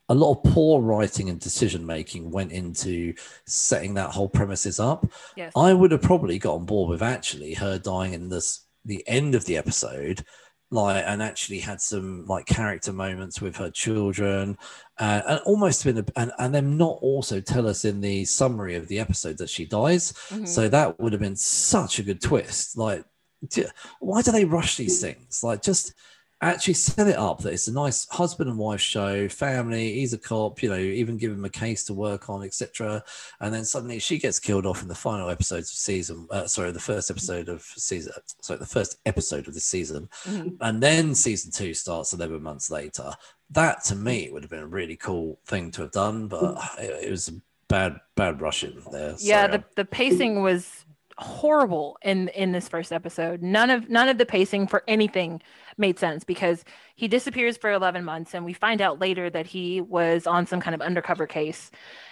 [0.10, 3.14] a lot of poor writing and decision making went into
[3.46, 5.06] setting that whole premises up.
[5.36, 5.54] Yes.
[5.56, 9.36] I would have probably got on board with actually her dying in this the end
[9.36, 10.26] of the episode,
[10.72, 14.58] like and actually had some like character moments with her children,
[15.00, 18.76] uh, and almost been a, and and them not also tell us in the summary
[18.76, 20.14] of the episode that she dies.
[20.30, 20.48] Mhm.
[20.48, 22.78] So that would have been such a good twist.
[22.78, 23.06] Like,
[23.48, 23.66] d-
[24.00, 25.42] why do they rush these things?
[25.44, 25.94] Like, just
[26.42, 29.94] actually set it up that it's a nice husband and wife show, family.
[29.96, 33.04] He's a cop, you know, even give him a case to work on, etc.
[33.42, 36.28] And then suddenly she gets killed off in the final episodes of season.
[36.32, 38.14] Uh, sorry, the first episode of season.
[38.42, 40.56] Sorry, the first episode of the season, Mhm.
[40.62, 43.12] and then season two starts 11 months later.
[43.52, 47.06] That to me would have been a really cool thing to have done, but it,
[47.06, 47.34] it was a
[47.68, 49.16] bad, bad rushing there.
[49.20, 50.86] yeah Sorry, the, the pacing was
[51.20, 53.42] horrible in in this first episode.
[53.42, 55.42] None of none of the pacing for anything
[55.78, 56.64] made sense because
[56.96, 60.62] he disappears for 11 months and we find out later that he was on some
[60.62, 61.72] kind of undercover case.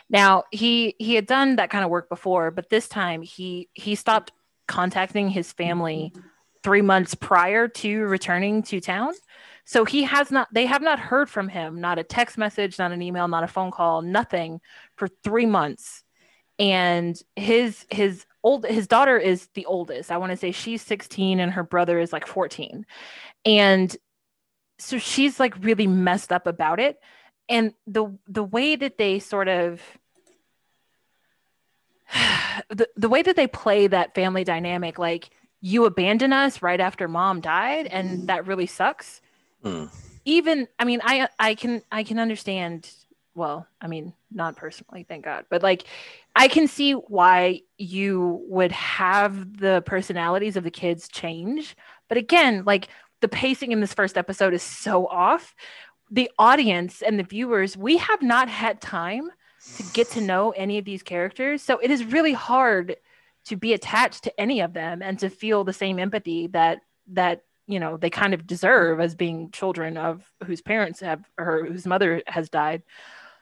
[0.10, 3.96] Now he he had done that kind of work before but this time he he
[3.96, 4.32] stopped
[4.68, 6.12] contacting his family
[6.64, 9.14] three months prior to returning to town
[9.68, 12.94] so he has not they have not heard from him not a text message not
[12.94, 14.62] an email not a phone call nothing
[14.96, 16.04] for three months.
[16.58, 20.10] And his his old his daughter is the oldest.
[20.10, 22.86] I want to say she's 16 and her brother is like 14
[23.46, 23.96] and
[24.80, 26.98] so she's like really messed up about it.
[27.50, 29.82] And the the way that they sort of
[32.70, 37.10] the, the way that they play that family dynamic like you abandon us right after
[37.10, 38.26] mom died and mm-hmm.
[38.28, 39.22] that really sucks
[39.64, 39.90] Mm.
[40.26, 42.90] even i mean i i can i can understand
[43.34, 45.86] well i mean not personally thank god but like
[46.36, 51.76] i can see why you would have the personalities of the kids change.
[52.08, 52.90] But again like
[53.22, 55.56] the pacing in this first episode is so off.
[56.12, 59.30] The audience and the viewers we have not had time
[59.76, 61.62] to get to know any of these characters.
[61.62, 62.96] So it is really hard
[63.46, 67.44] to be attached to any of them and to feel the same empathy that that
[67.68, 71.86] you know they kind of deserve as being children of whose parents have or whose
[71.86, 72.84] mother has died.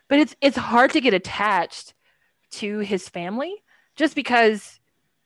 [0.09, 1.93] But it's it's hard to get attached
[2.51, 3.63] to his family
[3.95, 4.79] just because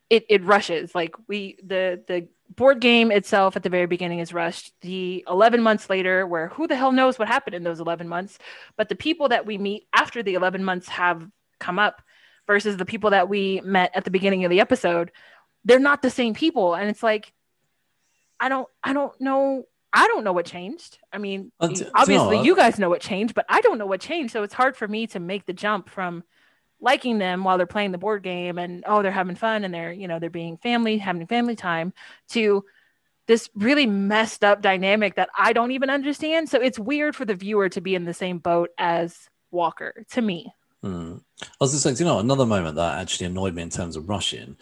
[0.09, 0.93] it, it rushes.
[0.93, 4.73] Like we the the board game itself at the very beginning is rushed.
[4.81, 8.39] The 11 months later where who the hell knows what happened in those 11 months
[8.75, 11.27] but the people that we meet after the 11 months have
[11.59, 12.01] come up
[12.47, 15.11] versus the people that we met at the beginning of the episode
[15.65, 16.73] they're not the same people.
[16.73, 17.33] And it's like
[18.39, 19.63] i don't i don't know
[19.93, 22.45] i don't know what changed i mean Uh, d- do you obviously what?
[22.45, 24.87] you guys know what changed but i don't know what changed so it's hard for
[24.87, 26.23] me to make the jump from
[26.81, 29.91] liking them while they're playing the board game and oh they're having fun and they're
[29.91, 31.93] you know they're being family having family time
[32.29, 32.63] to
[33.27, 37.35] this really messed up dynamic that i don't even understand so it's weird for the
[37.35, 41.21] viewer to be in the same boat as walker to me Mm.
[41.43, 44.07] I was just saying, you know, another moment that actually annoyed me in terms of
[44.07, 44.55] rushing,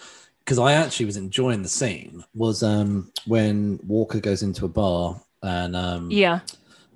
[0.47, 5.19] because I actually was enjoying the scene, was um, when Walker goes into a bar
[5.43, 6.39] and um, yeah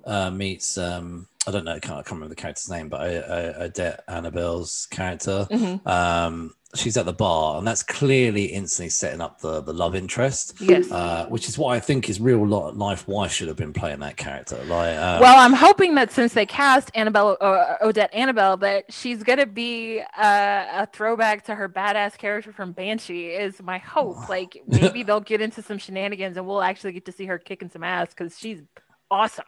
[0.04, 3.00] uh, meets, um, I don't know, I can't, I can't remember the character's name, but
[3.00, 5.46] uh, uh, Odette Annable's character.
[5.50, 5.86] Mhm.
[5.86, 10.54] Um, she's at the bar, and that's clearly instantly setting up the, the love interest,
[10.60, 14.00] yes uh, which is what I think is real life why should have been playing
[14.00, 14.56] that character.
[14.64, 19.22] Like, um, well, I'm hoping that since they cast Annable uh, Odette Annable, that she's
[19.22, 23.30] gonna be uh, a throwback to her badass character from Banshee.
[23.30, 24.16] Is my hope.
[24.28, 27.68] Like maybe they'll get into some shenanigans and we'll actually get to see her kicking
[27.68, 28.62] some ass because she's
[29.10, 29.44] awesome.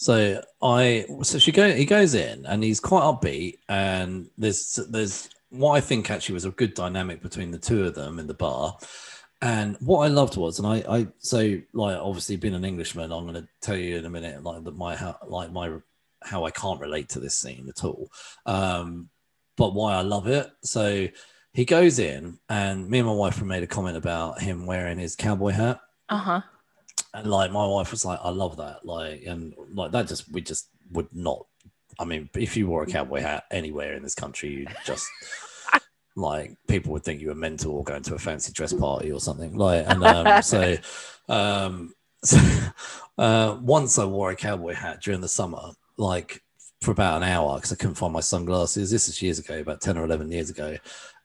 [0.00, 5.28] So I so she go he goes in and he's quite upbeat and there's there's
[5.50, 8.32] what I think actually was a good dynamic between the two of them in the
[8.32, 8.78] bar.
[9.42, 13.26] And what I loved was, and I, I so like obviously being an Englishman, I'm
[13.26, 15.70] going to tell you in a minute like that my how like my
[16.22, 18.10] how I can't relate to this scene at all,
[18.46, 19.10] um,
[19.58, 20.50] but why I love it.
[20.62, 21.08] So
[21.52, 25.14] he goes in, and me and my wife made a comment about him wearing his
[25.14, 26.40] cowboy hat, Uh huh.
[27.14, 28.84] And like my wife was like, I love that.
[28.84, 31.46] Like, and like that just, we just would not.
[31.98, 35.08] I mean, if you wore a cowboy hat anywhere in this country, you just
[36.16, 39.20] like people would think you were mental or going to a fancy dress party or
[39.20, 39.56] something.
[39.56, 40.76] Like, and um, so,
[41.28, 42.38] um, so
[43.18, 46.42] uh, once I wore a cowboy hat during the summer, like
[46.80, 48.90] for about an hour because I couldn't find my sunglasses.
[48.90, 50.76] This is years ago, about ten or eleven years ago,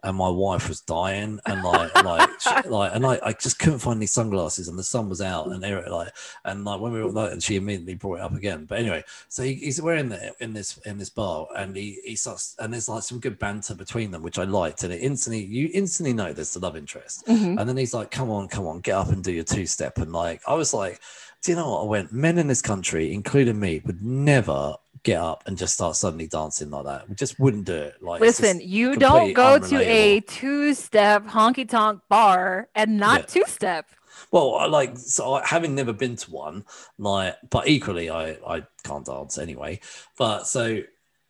[0.05, 3.79] and my wife was dying, and like, like, she, like, and I, I just couldn't
[3.79, 6.13] find any sunglasses, and the sun was out, and they were like,
[6.45, 8.65] and like when we were like, and she immediately brought it up again.
[8.65, 12.15] But anyway, so he, he's wearing the in this in this bar, and he he
[12.15, 15.43] starts, and there's like some good banter between them, which I liked, and it instantly
[15.43, 17.59] you instantly know there's the love interest, Mhm.
[17.59, 19.97] and then he's like, "Come on, come on, get up and do your two step,"
[19.97, 20.99] and like I was like,
[21.43, 24.75] "Do you know what?" I went, "Men in this country, including me, would never."
[25.05, 27.07] Get up and just start suddenly dancing like that.
[27.07, 28.01] We just wouldn't do it.
[28.01, 33.25] Like Listen, you don't go to a two-step honky tonk bar and not Yeah.
[33.27, 33.85] two-step.
[34.31, 36.65] Well, I like so I, having never been to one,
[36.97, 39.79] like, but equally, I I can't dance anyway.
[40.17, 40.81] But so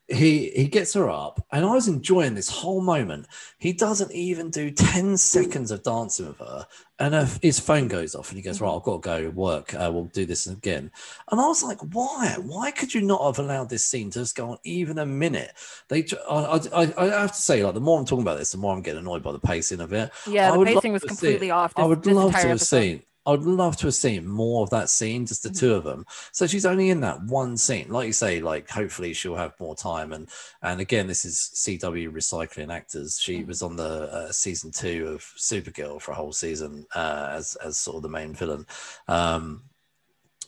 [0.07, 3.27] he he gets her up, and I was enjoying this whole moment.
[3.57, 6.67] He doesn't even do ten seconds of dancing with her,
[6.99, 9.73] and her, his phone goes off, and he goes, "Right, I've got to go work.
[9.73, 10.91] Uh, we'll do this again."
[11.31, 12.35] And I was like, "Why?
[12.39, 15.53] Why could you not have allowed this scene to just go on even a minute?"
[15.87, 18.59] They, I, I, I have to say, like, the more I'm talking about this, the
[18.59, 20.11] more I'm getting annoyed by the pacing of it.
[20.27, 21.73] Yeah, I the pacing was see completely off.
[21.75, 22.79] I would this love to have episode.
[22.79, 23.03] seen.
[23.25, 25.59] I would love to have seen more of that scene, just the Mm-hmm.
[25.59, 26.05] two of them.
[26.31, 28.39] So she's only in that one scene, like you say.
[28.41, 30.13] Like hopefully she'll have more time.
[30.13, 30.29] And
[30.61, 33.19] and again, this is CW recycling actors.
[33.19, 33.43] She Mm-hmm.
[33.43, 37.77] was on the uh, season two of Supergirl for a whole season uh, as as
[37.77, 38.65] sort of the main villain.
[39.07, 39.63] Um,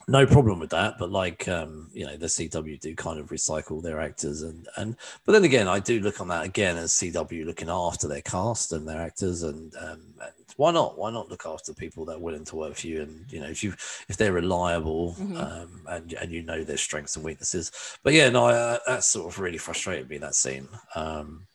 [0.09, 3.81] no problem with that but like um you know the cw do kind of recycle
[3.83, 7.45] their actors and and but then again i do look on that again as cw
[7.45, 11.45] looking after their cast and their actors and um and why not why not look
[11.45, 13.71] after people that are willing to work for you and you know if you
[14.09, 15.37] if they're reliable Mhm.
[15.41, 17.71] um and and you know their strengths and weaknesses
[18.03, 21.47] but yeah no uh, that sort of really frustrated me that scene um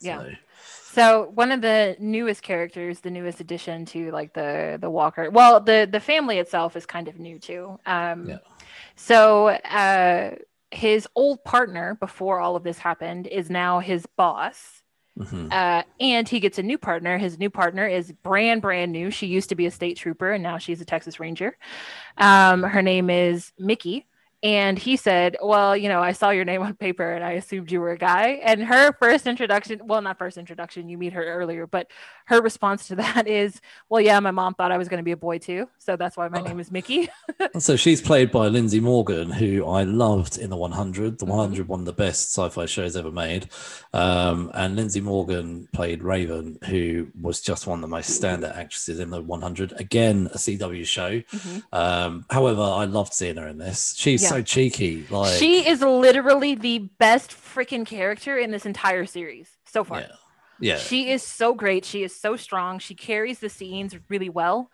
[0.00, 0.18] Yeah.
[0.18, 0.34] so-
[0.90, 5.30] So one of the newest characters, the newest addition to like the the Walker.
[5.30, 7.78] Well, the the family itself is kind of new too.
[7.86, 8.38] Um, Yeah.
[8.96, 10.34] So uh,
[10.70, 14.77] his old partner before all of this happened is now his boss.
[15.18, 15.52] Mhm.
[15.52, 17.18] Uh, and he gets a new partner.
[17.18, 19.10] His new partner is brand brand new.
[19.10, 21.56] She used to be a state trooper, and now she's a Texas Ranger.
[22.16, 24.07] Um, her name is Mickey.
[24.42, 27.72] And he said, Well, you know, I saw your name on paper and I assumed
[27.72, 28.40] you were a guy.
[28.44, 31.90] And her first introduction, well, not first introduction, you meet her earlier, but
[32.26, 35.10] her response to that is, Well, yeah, my mom thought I was going to be
[35.10, 35.68] a boy too.
[35.78, 37.08] So that's why my name is Mickey.
[37.58, 41.18] So she's played by Lindsay Morgan, who I loved in the 100.
[41.18, 41.28] The Mhm.
[41.28, 43.48] 100, one of the best sci-fi shows ever made.
[43.92, 49.00] Um, and Lindsay Morgan played Raven, who was just one of the most standout actresses
[49.00, 49.72] in the 100.
[49.80, 51.20] Again, a CW show.
[51.20, 51.62] Mhm.
[51.72, 53.94] Um, however, I loved seeing her in this.
[53.96, 54.27] She's Yeah.
[54.28, 55.06] So cheeky.
[55.10, 60.00] Like she is literally the best freaking character in this entire series so far.
[60.00, 60.06] yeah,
[60.60, 60.76] yeah.
[60.78, 61.84] She is so great.
[61.84, 62.78] She is so strong.
[62.78, 64.70] She carries the scenes really well.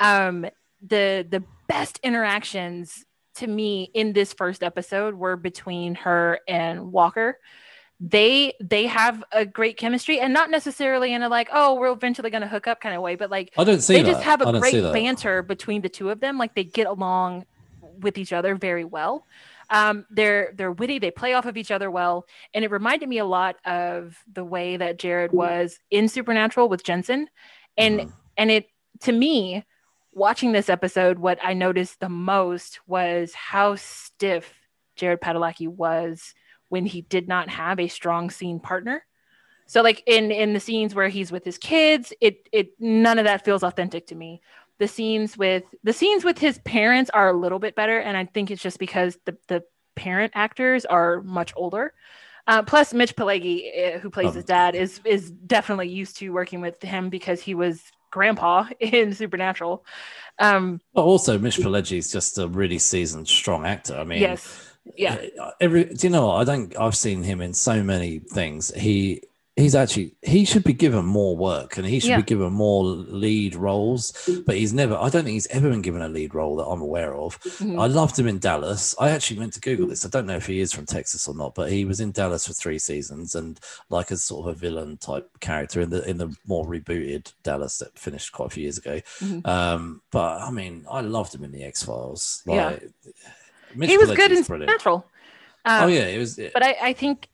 [0.00, 0.46] Um,
[0.86, 3.04] the the best interactions
[3.36, 7.38] to me in this first episode were between her and Walker.
[8.00, 12.30] They they have a great chemistry, and not necessarily in a like, oh, we're eventually
[12.30, 14.10] going to hook up kind of way, but like I don't see they that.
[14.10, 16.36] just have a great banter between the two of them.
[16.36, 17.46] Like they get along
[18.00, 19.24] with each other very well.
[19.70, 20.98] Um, they're they're witty.
[20.98, 24.44] They play off of each other well, and it reminded me a lot of the
[24.44, 27.28] way that Jared was in Supernatural with Jensen,
[27.76, 28.12] and Mhm.
[28.36, 28.66] and it
[29.00, 29.64] to me
[30.12, 34.54] watching this episode what i noticed the most was how stiff
[34.94, 36.34] jared padalecki was
[36.68, 39.04] when he did not have a strong scene partner
[39.66, 43.24] so like in in the scenes where he's with his kids it it none of
[43.24, 44.40] that feels authentic to me
[44.78, 48.24] the scenes with the scenes with his parents are a little bit better and i
[48.24, 49.62] think it's just because the the
[49.94, 51.92] parent actors are much older
[52.46, 56.28] uh, plus, Mitch Pileggi, uh, who plays Um, his dad, is is definitely used to
[56.30, 59.84] working with him because he was grandpa in Supernatural.
[60.38, 63.96] Um, also, Mitch Pileggi is just a really seasoned, strong actor.
[63.96, 66.40] I mean, yes, yeah, uh, Every do you know what?
[66.40, 66.78] I don't.
[66.78, 68.72] I've seen him in so many things.
[68.74, 69.22] He
[69.56, 72.16] he's actually he should be given more work and he should Yeah.
[72.16, 74.12] be given more lead roles.
[74.44, 74.94] But he's never.
[74.96, 77.38] I don't think he's ever been given a lead role that I'm aware of.
[77.42, 77.80] Mhm.
[77.80, 78.94] I loved him in Dallas.
[78.98, 80.04] I actually meant to Google this.
[80.04, 82.46] I don't know if he is from Texas or not, but he was in Dallas
[82.46, 86.18] for three seasons and like a sort of a villain type character in the in
[86.18, 89.00] the more rebooted Dallas that finished quite a few years ago.
[89.20, 89.46] Mhm.
[89.46, 92.42] Um, but I mean, I loved him in the X Files.
[92.46, 92.70] Yeah.
[92.70, 92.90] Like,
[93.76, 94.70] Mitch he was good in brilliant.
[94.70, 95.06] Supernatural.
[95.64, 96.38] Um, oh yeah, it was.
[96.52, 97.28] but I, I think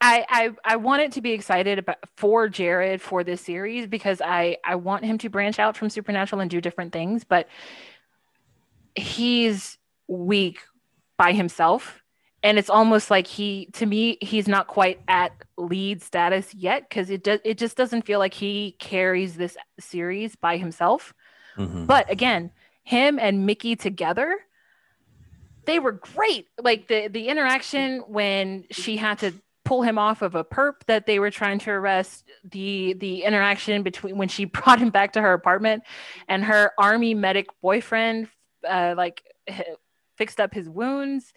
[0.00, 4.58] I, I I wanted to be excited about for Jared for this series because I
[4.64, 7.24] I want him to branch out from Supernatural and do different things.
[7.24, 7.48] But
[8.94, 10.60] he's weak
[11.16, 12.02] by himself
[12.42, 17.10] and it's almost like he to me he's not quite at lead status yet because
[17.10, 21.12] it does it just doesn't feel like he carries this series by himself
[21.56, 21.86] Mhm.
[21.86, 22.50] but again
[22.84, 24.38] him and mickey together
[25.66, 29.34] they were great like the the interaction when she had to
[29.68, 33.82] pull him off of a perp that they were trying to arrest the the interaction
[33.82, 35.82] between when she brought him back to her apartment
[36.26, 38.28] and her army medic boyfriend
[38.66, 39.22] uh, like
[40.16, 41.34] fixed up his wounds.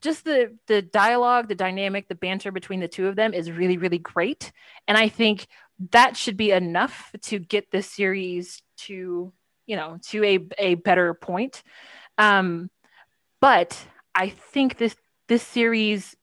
[0.00, 3.76] Just the the dialogue the dynamic the banter between the two of them is really
[3.76, 4.50] really great.
[4.88, 5.46] And i think
[5.90, 9.30] that should be enough to get this series to
[9.66, 11.62] you know to a, a better point.
[12.16, 12.70] Um
[13.42, 13.78] but
[14.14, 14.96] i think this
[15.28, 16.16] this series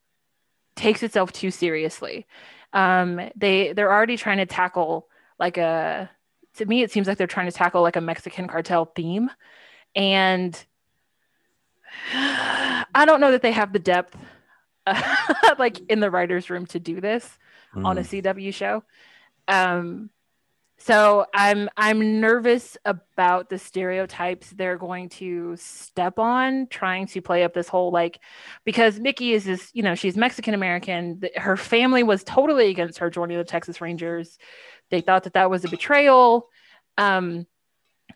[0.82, 2.26] takes itself too seriously.
[2.74, 5.08] Um they they're already trying to tackle
[5.40, 6.10] like a
[6.56, 9.30] to me it seems like they're trying to tackle like a mexican cartel theme.
[9.96, 10.54] And
[12.14, 14.16] i don't know that they have the depth
[15.60, 17.38] like in the writers room to do this
[17.76, 18.06] on a Mm.
[18.24, 18.84] cw show.
[19.48, 20.10] Um
[20.84, 27.44] so i'm i'm nervous about the stereotypes they're going to step on trying to play
[27.44, 28.20] up this whole like
[28.66, 33.10] because mickey is this you know she's mexican american her family was totally against her
[33.10, 34.38] joining the texas rangers.
[34.90, 36.50] They thought that that was a betrayal.
[36.98, 37.46] Um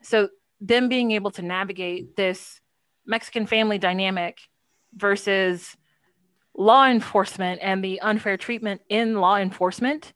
[0.01, 0.30] so
[0.61, 2.59] them being able to navigate this
[3.05, 4.39] mexican family dynamic
[4.93, 5.76] versus
[6.57, 10.13] law enforcement and the unfair treatment in law enforcement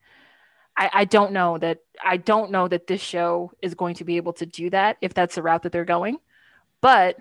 [0.80, 4.18] I, I don't know that I don't know that this show is going to be
[4.18, 6.18] able to do that if that's the route that they're going.
[6.82, 7.18] But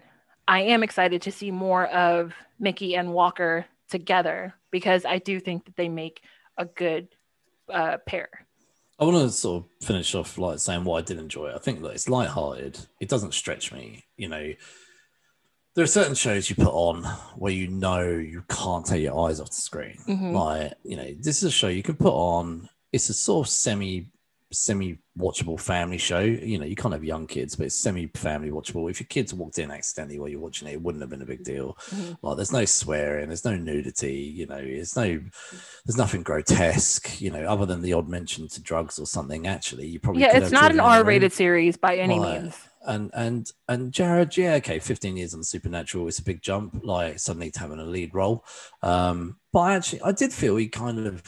[0.47, 5.65] I am excited to see more of Mickey and Walker together because I do think
[5.65, 6.23] that they make
[6.57, 7.09] a good
[7.69, 8.29] uh, pair.
[9.01, 11.53] I want to sort of finish off like saying what I did enjoy.
[11.55, 12.79] I think that it's light-hearted.
[13.01, 14.05] It doesn't stretch me.
[14.17, 14.53] You know,
[15.75, 17.05] there are certain shows you put on
[17.37, 19.99] where you know you can't take your eyes off the screen.
[20.07, 20.33] Mhm.
[20.33, 22.69] Like, you know, this is a show you can put on.
[22.93, 24.11] It's a sort of semi
[24.51, 26.20] semi watchable family show.
[26.20, 28.89] You know, you can't have young kids, but it's semi family watchable.
[28.91, 31.26] If your kids walked in accidentally while you're watching it, it wouldn't have been a
[31.26, 31.76] big deal.
[31.91, 32.16] Mhm.
[32.22, 34.14] Like, there's no swearing, there's no nudity.
[34.14, 35.20] You know, there's no,
[35.84, 37.20] there's nothing grotesque.
[37.20, 39.47] You know, other than the odd mention to drugs or something.
[39.47, 42.18] Actually, you probably Yeah, it's not an children in the room R-rated series by any
[42.18, 42.43] Right.
[42.45, 42.57] means.
[42.86, 47.18] and and and Jared, yeah, okay, 15 years on Supernatural, it's a big jump, like
[47.18, 48.47] suddenly to having a lead role.
[48.82, 51.22] Um, but I actually, I did feel he kind of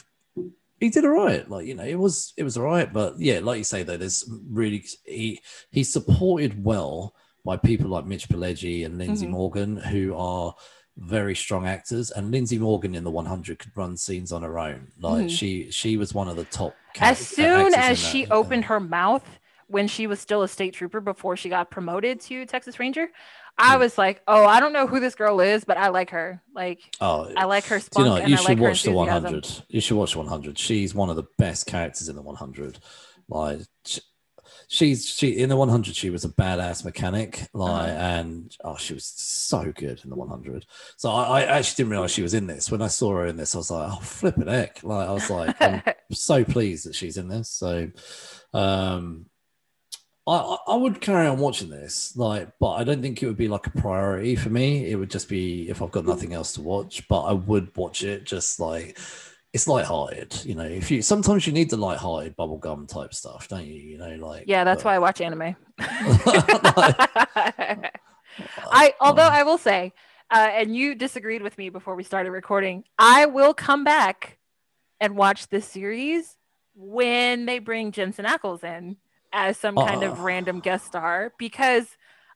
[0.81, 1.49] he did all right.
[1.49, 3.95] Like you know, it was it was all right, but yeah, like you say though,
[3.95, 7.15] there's really he he's supported well
[7.45, 9.31] by people like Mitch Pileggi and Lindsey Mhm.
[9.31, 10.53] Morgan, who are
[10.97, 12.11] very strong actors.
[12.11, 14.91] And Lindsey Morgan in the 100 could run scenes on her own.
[14.99, 15.29] Like Mhm.
[15.37, 16.75] she she was one of the top.
[16.99, 19.23] As soon as she opened her mouth
[19.71, 23.07] when she was still a state trooper before she got promoted to Texas Ranger,
[23.57, 23.79] I Hmm.
[23.81, 26.41] was like, "Oh, I don't know who this girl is, but I like her.
[26.53, 29.47] Like, Oh, I like her spunk you know, you should like watch the 100.
[29.69, 30.57] You should watch 100.
[30.57, 32.79] She's one of the best characters in the 100.
[33.29, 33.99] Like, sh-
[34.67, 35.95] she's she in the 100.
[35.95, 37.47] She was a badass mechanic.
[37.53, 37.97] Like, Uh-huh.
[37.99, 40.65] and oh, she was so good in the 100.
[40.97, 42.71] So I, I actually didn't realize she was in this.
[42.71, 44.83] When I saw her in this, I was like, oh, flipping heck!
[44.83, 47.49] Like, I was like, I'm so pleased that she's in this.
[47.49, 47.89] So,
[48.53, 49.25] um,
[50.27, 53.47] I, I would carry on watching this, like, but I don't think it would be
[53.47, 54.89] like a priority for me.
[54.89, 58.03] It would just be if I've got nothing else to watch, but I would watch
[58.03, 58.99] it just like
[59.53, 60.63] it's light-hearted, you know.
[60.63, 63.73] If you sometimes you need the light-hearted bubblegum type stuff, don't you?
[63.73, 65.55] You know, like yeah, that's but- why I watch anime.
[66.77, 67.97] Like-
[68.71, 69.91] I although I will say,
[70.29, 74.37] uh, and you disagreed with me before we started recording, I will come back
[75.01, 76.37] and watch this series
[76.73, 78.95] when they bring Jensen Ackles in
[79.33, 80.21] as some kind of Oh.
[80.21, 81.87] random guest star because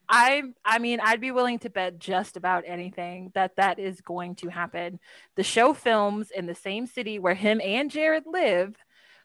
[0.10, 4.36] I I mean I'd be willing to bet just about anything that that is going
[4.38, 5.00] to happen.
[5.36, 8.76] The show films in the same city where him and Jared live.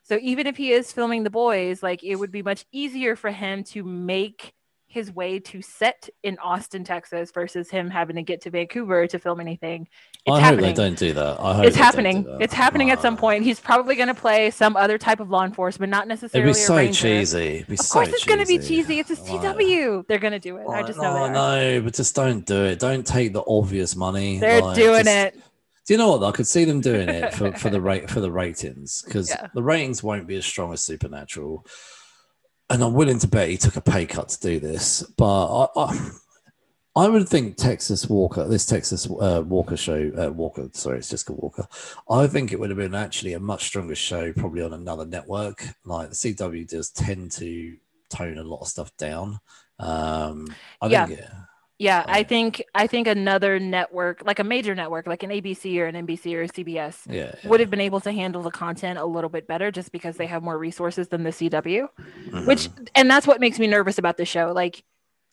[0.03, 3.29] So even if he is filming the boys, like it would be much easier for
[3.31, 4.53] him to make
[4.91, 9.17] his way to set in Austin, Texas, versus him having to get to Vancouver to
[9.19, 9.87] film anything.
[10.13, 10.65] It's I hope happening.
[10.65, 11.39] they don't do that.
[11.39, 12.23] I hope It's happening.
[12.23, 12.37] do.
[12.41, 13.43] It's happening at some point.
[13.43, 16.49] He's probably going to play some other type of law enforcement, not necessarily.
[16.51, 17.01] It'd be a so ranger.
[17.01, 17.37] cheesy.
[17.55, 18.99] It'd be Of so course, it's going to be cheesy.
[18.99, 20.05] It's a Like- CW.
[20.07, 20.67] They're going to do it.
[20.67, 21.79] I just know oh, no, they are.
[21.79, 22.79] no, but just don't do it.
[22.79, 24.39] Don't take the obvious money.
[24.39, 25.43] They're Like, doing just- it.
[25.87, 26.19] Do you know what?
[26.19, 26.27] though?
[26.27, 29.47] I could see them doing it for, for the rate for the ratings because Yeah.
[29.55, 31.65] the ratings won't be as strong as Supernatural.
[32.71, 35.25] And I'm willing to bet he took a pay cut to do this, but
[35.65, 36.09] I, I,
[36.95, 41.25] I would think Texas Walker, this Texas uh, Walker show, uh, Walker, sorry, it's just
[41.25, 41.67] called Walker.
[42.09, 45.65] I think it would have been actually a much stronger show, probably on another network.
[45.83, 47.75] Like the CW does tend to
[48.09, 49.39] tone a lot of stuff down.
[49.77, 50.47] Um,
[50.81, 51.05] I Yeah.
[51.07, 51.33] think, yeah.
[51.81, 55.87] Yeah, I think I think another network, like a major network, like an ABC or
[55.87, 57.33] an NBC or a CBS, Yeah.
[57.43, 60.27] would have been able to handle the content a little bit better just because they
[60.27, 61.87] have more resources than the CW.
[62.45, 62.89] Which Mhm.
[62.93, 64.51] and that's what makes me nervous about the show.
[64.53, 64.83] Like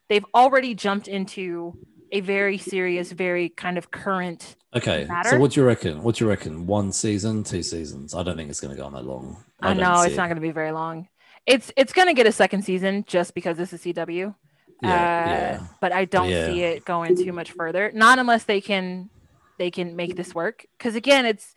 [0.09, 1.77] they've already jumped into
[2.13, 4.57] a very serious, very kind of current.
[4.75, 5.05] Okay.
[5.07, 5.31] matter.
[5.31, 6.03] So what do you reckon?
[6.03, 6.67] What do you reckon?
[6.67, 8.15] One season, two seasons?
[8.15, 9.37] I don't think it's going to go on that long.
[9.61, 10.17] I don't know it's it.
[10.17, 11.09] not going to be very long.
[11.47, 14.35] It's it's going to get a second season just because this is CW.
[14.83, 14.89] Yeah.
[14.91, 15.67] uh, yeah.
[15.81, 16.47] but I don't yeah.
[16.47, 17.91] see it going too much further.
[17.95, 19.11] Not unless they can
[19.59, 20.67] they can make this work.
[20.77, 21.55] Because again, it's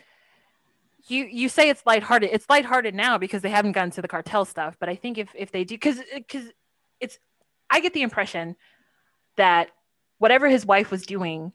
[1.07, 2.30] you you say it's lighthearted.
[2.34, 4.78] It's lighthearted now because they haven't gotten to the cartel stuff.
[4.80, 6.45] But I think if if they do, because because
[6.99, 7.19] it's
[7.69, 8.55] I get the impression
[9.38, 9.69] that
[10.17, 11.53] whatever his wife was doing.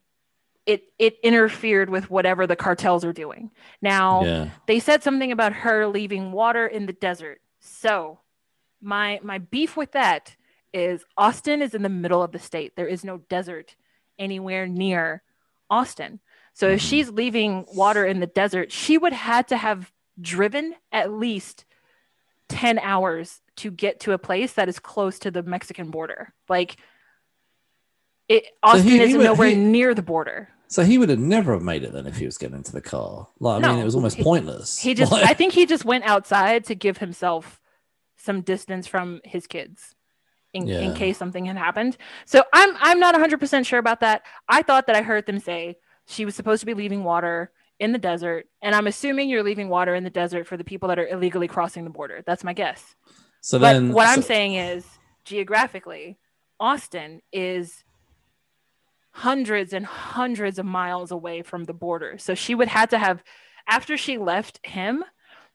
[0.64, 3.52] It, it interfered with whatever the cartels are doing.
[3.80, 4.50] Now, Yeah.
[4.66, 7.40] they said something about her leaving water in the desert.
[7.60, 8.18] So,
[8.80, 10.34] my my beef with that
[10.72, 12.76] is Austin is in the middle of the state.
[12.76, 13.76] There is no desert
[14.18, 15.22] anywhere near
[15.70, 16.20] Austin.
[16.52, 16.88] So if Mhm.
[16.88, 21.64] she's leaving water in the desert, she would had to have driven at least
[22.48, 26.32] 10 hours to get to a place that is close to the Mexican border.
[26.48, 26.76] Like
[28.28, 30.48] it Austin he- he is would- nowhere he- near the border.
[30.68, 32.80] So he would have never have made it then if he was getting into the
[32.80, 33.28] car.
[33.38, 34.78] Like, I mean, it was almost pointless.
[34.80, 37.60] He just Like- I think he just went outside to give himself
[38.16, 39.94] some distance from his kids
[40.62, 41.96] in, in case something had happened.
[42.24, 44.22] So I'm I'm not 100% sure about that.
[44.48, 45.76] I thought that I heard them say
[46.06, 49.68] she was supposed to be leaving water in the desert and I'm assuming you're leaving
[49.68, 52.22] water in the desert for the people that are illegally crossing the border.
[52.24, 52.94] That's my guess.
[53.40, 54.86] so But then what I'm saying is
[55.24, 56.18] geographically
[56.58, 57.84] Austin is
[59.10, 62.16] hundreds and hundreds of miles away from the border.
[62.18, 63.22] So she would have to have
[63.68, 65.04] after she left him,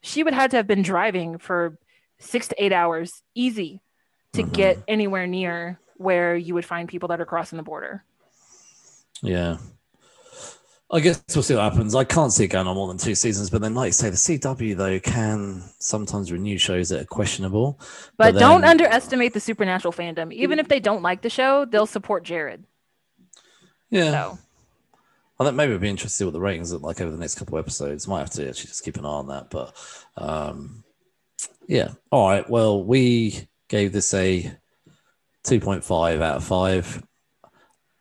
[0.02, 1.78] she would have to have been driving for
[2.20, 3.82] 6 to 8 hours easy
[4.34, 4.54] to Mhm.
[4.54, 8.04] get anywhere near where you would find people that are crossing the border.
[9.22, 9.58] Yeah.
[10.94, 11.96] I guess we'll see what happens.
[11.96, 14.10] I can't see it going on more than two seasons, but then, like you say,
[14.10, 17.80] the CW though can sometimes renew shows that are questionable.
[18.18, 20.34] But, But don't then- underestimate the supernatural fandom.
[20.34, 22.66] Even if they don't like the show, they'll support Jared.
[23.90, 24.40] Yeah, So
[25.40, 27.18] I think maybe it'd be interesting to see what the ratings look like over the
[27.18, 28.08] next couple of episodes.
[28.08, 29.50] Might have to actually just keep an eye on that.
[29.50, 29.74] But
[30.18, 30.84] um,
[31.68, 32.50] yeah, all right.
[32.50, 34.52] Well, we gave this a
[35.44, 37.02] two point five out of five.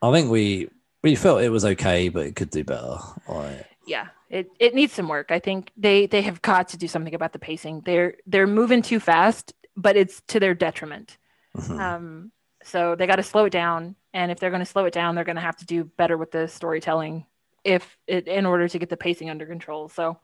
[0.01, 0.69] I think we
[1.01, 2.97] we felt it was okay, but it could do better.
[3.27, 3.65] Right.
[3.87, 7.15] yeah it, it needs some work i think they they have got to do something
[7.15, 11.17] about the pacing they're they're moving too fast but it's to their detriment
[11.57, 11.79] Mhm.
[11.79, 12.31] um
[12.63, 15.15] so they got to slow it down and if they're going to slow it down
[15.15, 17.25] they're going to have to do better with the storytelling
[17.65, 20.17] if it in order to get the pacing under control so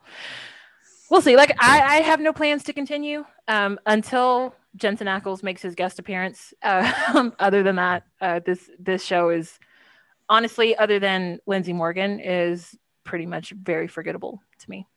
[1.09, 5.61] we'll see like i i have no plans to continue um until jensen ackles makes
[5.61, 9.59] his guest appearance uh, other than that uh this this show is
[10.29, 14.87] honestly other than lindsey morgan is pretty much very forgettable to me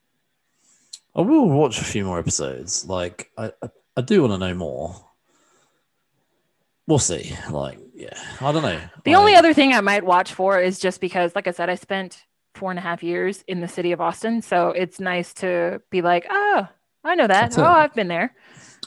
[1.15, 2.87] I will watch a few more episodes.
[2.87, 4.95] Like I, I, I do want to know more.
[6.87, 7.35] We'll see.
[7.51, 8.81] Like, yeah, I don't know.
[9.05, 11.71] The Like, only other thing I might watch for is just because, like I said,
[11.71, 12.25] I spent
[12.55, 14.43] four and a half years in the city of Austin.
[14.43, 16.69] So it's nice to be like, oh,
[17.05, 17.59] I know that.
[17.59, 17.65] Oh.
[17.65, 18.35] I've been there.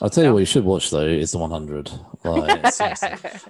[0.02, 1.90] I'll tell you what you should watch though is the 100.
[2.24, 2.80] Like,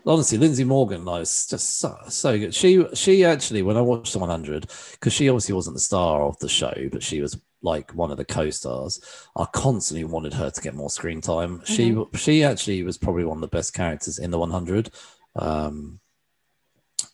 [0.06, 2.54] honestly, Lindsey Morgan, like, it's just so, so good.
[2.54, 6.38] She she actually, when I watched the 100, because she obviously wasn't the star of
[6.40, 9.00] the show, but she was like one of the co-stars.
[9.36, 11.62] I constantly wanted her to get more screen time.
[11.64, 14.90] She she actually was probably one of the best characters in the 100.
[15.36, 16.00] Um,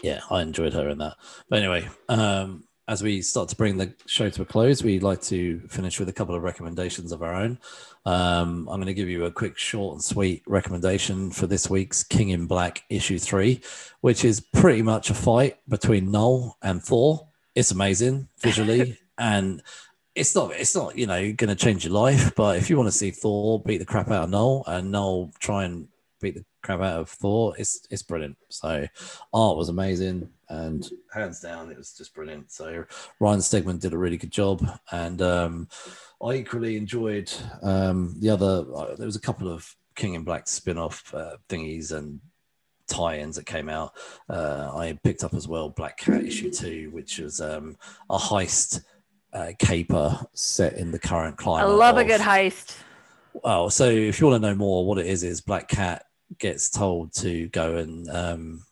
[0.02, 1.16] yeah, I enjoyed her in that.
[1.48, 5.22] But anyway, um, as we start to bring the show to a close, we'd like
[5.22, 7.56] to finish with a couple of recommendations of our own.
[8.04, 12.02] Um, I'm going to give you a quick, short, and sweet recommendation for this week's
[12.02, 13.60] King in Black issue three,
[14.00, 17.28] which is pretty much a fight between Knull and Thor.
[17.54, 19.62] It's amazing visually, and
[20.16, 22.88] it's not it's not you know going to change your life, but if you want
[22.88, 25.86] to see Thor beat the crap out of Knull and Knull try and
[26.20, 28.36] beat the crap out of Thor, it's it's brilliant.
[28.48, 28.88] So
[29.32, 32.52] art was amazing, and hands down, it was just brilliant.
[32.52, 32.84] So
[33.20, 35.68] Ryan Stegman did a really good job, and um,
[36.22, 37.32] I equally enjoyed
[37.62, 38.66] um, the other.
[38.74, 42.20] Uh, there was a couple of King in Black spin-off uh, thingies and
[42.88, 43.92] tie-ins that came out.
[44.28, 47.76] Uh, I picked up as well Black Cat issue two, which was um,
[48.10, 48.82] a heist
[49.32, 51.64] uh, caper set in the current climate.
[51.64, 51.78] I climate.
[51.78, 52.76] love a good heist.
[53.44, 56.06] Oh, so if you want to know more, what it is is Black Cat
[56.38, 58.64] gets told to go and um,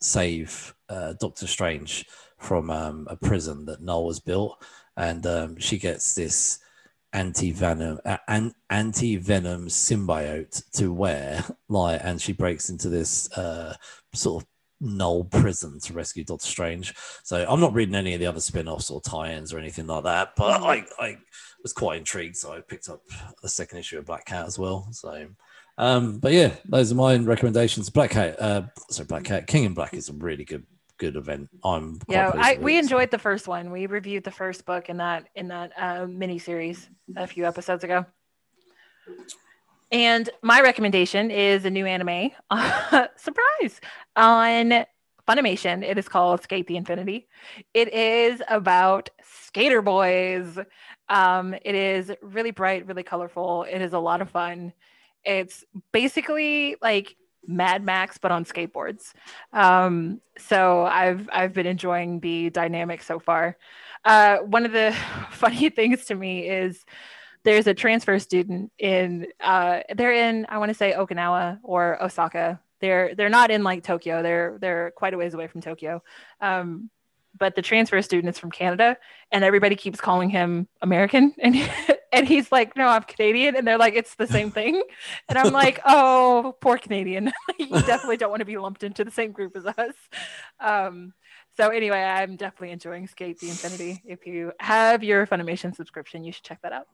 [0.00, 2.06] save uh, Doctor Strange
[2.38, 4.62] from um, a prison that Knull has built,
[4.96, 6.58] and um, she gets this
[7.12, 13.30] anti venom uh, an anti venom symbiote to wear, like, and she breaks into this
[13.38, 13.74] uh,
[14.12, 14.48] sort of
[14.80, 16.94] Knull prison to rescue Doctor Strange.
[17.22, 20.32] So I'm not reading any of the other spin-offs or tie-ins or anything like that,
[20.36, 21.18] but I, I
[21.62, 23.00] was quite intrigued, so I picked up
[23.42, 24.88] the second issue of Black Cat as well.
[24.90, 25.28] So,
[25.78, 27.88] um, but yeah, those are my recommendations.
[27.88, 30.66] Black Cat, uh, sorry, Black Cat, King in Black is a really good
[31.04, 31.48] good event.
[31.62, 33.70] I'm Yeah, I, we enjoyed the first one.
[33.70, 37.84] We reviewed the first book in that in that uh, mini series a few episodes
[37.84, 38.06] ago.
[39.92, 42.30] And my recommendation is a new anime,
[43.16, 43.80] surprise,
[44.16, 44.86] on
[45.28, 45.82] Funimation.
[45.82, 47.28] It is called Skate the Infinity.
[47.74, 50.58] It is about skater boys.
[51.08, 53.64] Um, it is really bright, really colorful.
[53.64, 54.72] It is a lot of fun.
[55.24, 57.16] It's basically like
[57.46, 59.12] Mad Max, but on skateboards.
[59.52, 63.56] Um, so I've I've been enjoying the dynamic so far.
[64.04, 64.96] Uh, one of the
[65.30, 66.84] funny things to me is
[67.44, 72.60] there's a transfer student in uh, they're in I want to say Okinawa or Osaka.
[72.80, 74.22] They're they're not in like Tokyo.
[74.22, 76.02] They're they're quite a ways away from Tokyo.
[76.40, 76.90] Um,
[77.36, 78.96] but the transfer student is from Canada,
[79.32, 81.54] and everybody keeps calling him American, and
[82.14, 84.82] and he's like, "No, I'm Canadian," and they're like, "It's the same thing,"
[85.28, 87.32] and I'm like, "Oh, poor Canadian.
[87.58, 89.94] you definitely don't want to be lumped into the same group as us."
[90.60, 91.12] Um,
[91.56, 94.02] so anyway, I'm definitely enjoying Skate the Infinity.
[94.04, 96.86] If you have your Funimation subscription, you should check that out.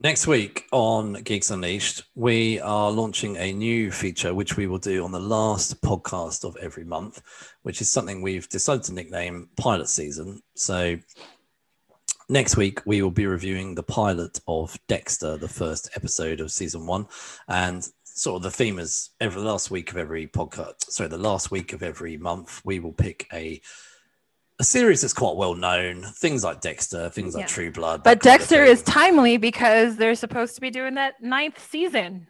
[0.00, 5.04] Next week on Geeks Unleashed, we are launching a new feature which we will do
[5.04, 7.22] on the last podcast of every month,
[7.62, 10.42] which is something we've decided to nickname Pilot Season.
[10.56, 10.98] So
[12.28, 16.86] next week we will be reviewing the pilot of Dexter, the first episode of season
[16.86, 17.06] one,
[17.48, 20.84] and sort of the theme is every last week of every podcast.
[20.90, 23.60] Sorry, the last week of every month we will pick a
[24.60, 28.04] a series that's quite well known, things like Dexter, things like True Blood.
[28.04, 31.58] But that kind of Dexter is timely because they're supposed to be doing that ninth
[31.70, 32.28] season.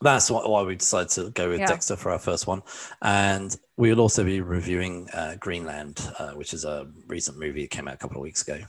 [0.00, 1.66] that's why, why we decided to go with Yeah.
[1.66, 2.62] Dexter for our first one.
[3.02, 7.70] And we will also be reviewing uh, Greenland, uh, which is a recent movie that
[7.70, 8.64] came out a couple of weeks ago.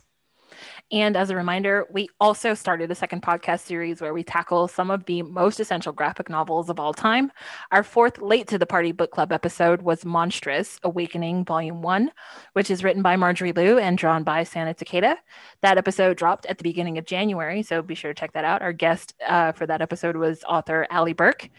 [0.92, 4.92] And as a reminder, we also started a second podcast series where we tackle some
[4.92, 7.32] of the most essential graphic novels of all time.
[7.72, 12.12] Our fourth Late to the Party Book Club episode was Monstress Awakening Volume 1,
[12.54, 15.16] which is written by Marjorie Liu and drawn by Sana Takeda.
[15.62, 18.62] That episode dropped at the beginning of January, so be sure to check that out.
[18.62, 21.50] Our guest uh, for that episode was author Ali Burke.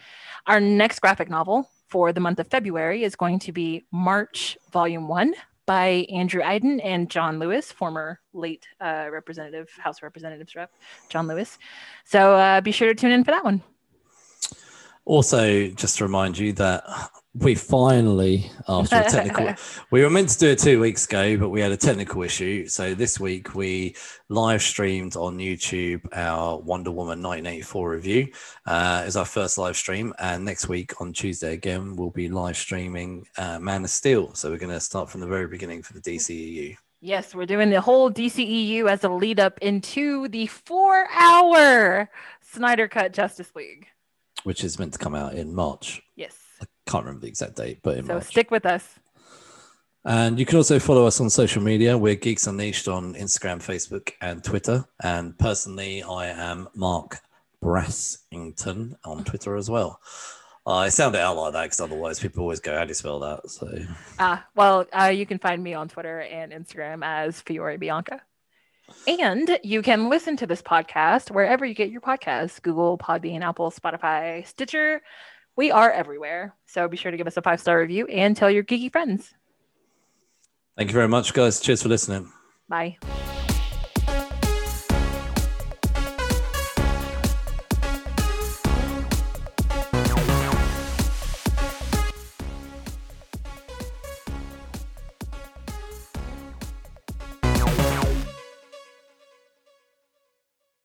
[0.47, 5.07] Our next graphic novel for the month of February is going to be March Volume
[5.07, 5.33] 1
[5.65, 10.71] by Andrew Aydin and John Lewis, former late uh, representative, House Representatives rep,
[11.09, 11.57] John Lewis.
[12.03, 13.61] So uh, be sure to tune in for that one.
[15.05, 16.83] Also, just to remind you that
[17.37, 19.53] we finally, after a technical,
[19.91, 22.65] we were meant to do it two weeks ago, but we had a technical issue.
[22.67, 23.95] So this week we
[24.29, 28.27] live streamed on YouTube our Wonder Woman 1984 review.
[28.65, 32.55] Uh, is our first live stream, and next week on Tuesday again we'll be live
[32.55, 34.33] streaming uh, Man of Steel.
[34.33, 36.77] So we're going to start from the very beginning for the DCEU.
[37.01, 42.09] Yes, we're doing the whole DCEU as a lead up into the four hour
[42.41, 43.87] Snyder Cut Justice League.
[44.43, 46.01] which is meant to come out in March.
[46.87, 48.25] Can't remember the exact date, but in So March.
[48.25, 48.99] stick with us.
[50.07, 51.97] And you can also follow us on social media.
[51.97, 54.85] We're Geeks Unleashed on Instagram, Facebook, and Twitter.
[55.01, 57.19] And personally, I am Mark
[57.63, 59.99] Brassington on Twitter as well.
[60.67, 63.19] I sound it out like that because otherwise people always go, "How do you spell
[63.19, 63.67] that?" So
[64.17, 68.21] Ah, well, uh, you can find me on Twitter and Instagram as Fiore Bianca.
[69.07, 73.71] And you can listen to this podcast wherever you get your podcasts Google, Podbean, Apple,
[73.71, 75.01] Spotify, Stitcher.
[75.55, 76.55] We are everywhere.
[76.65, 79.33] So be sure to give us a five star review and tell your geeky friends.
[80.77, 81.59] thank you very much, guys.
[81.61, 82.31] Cheers for listening.
[82.67, 82.97] Bye.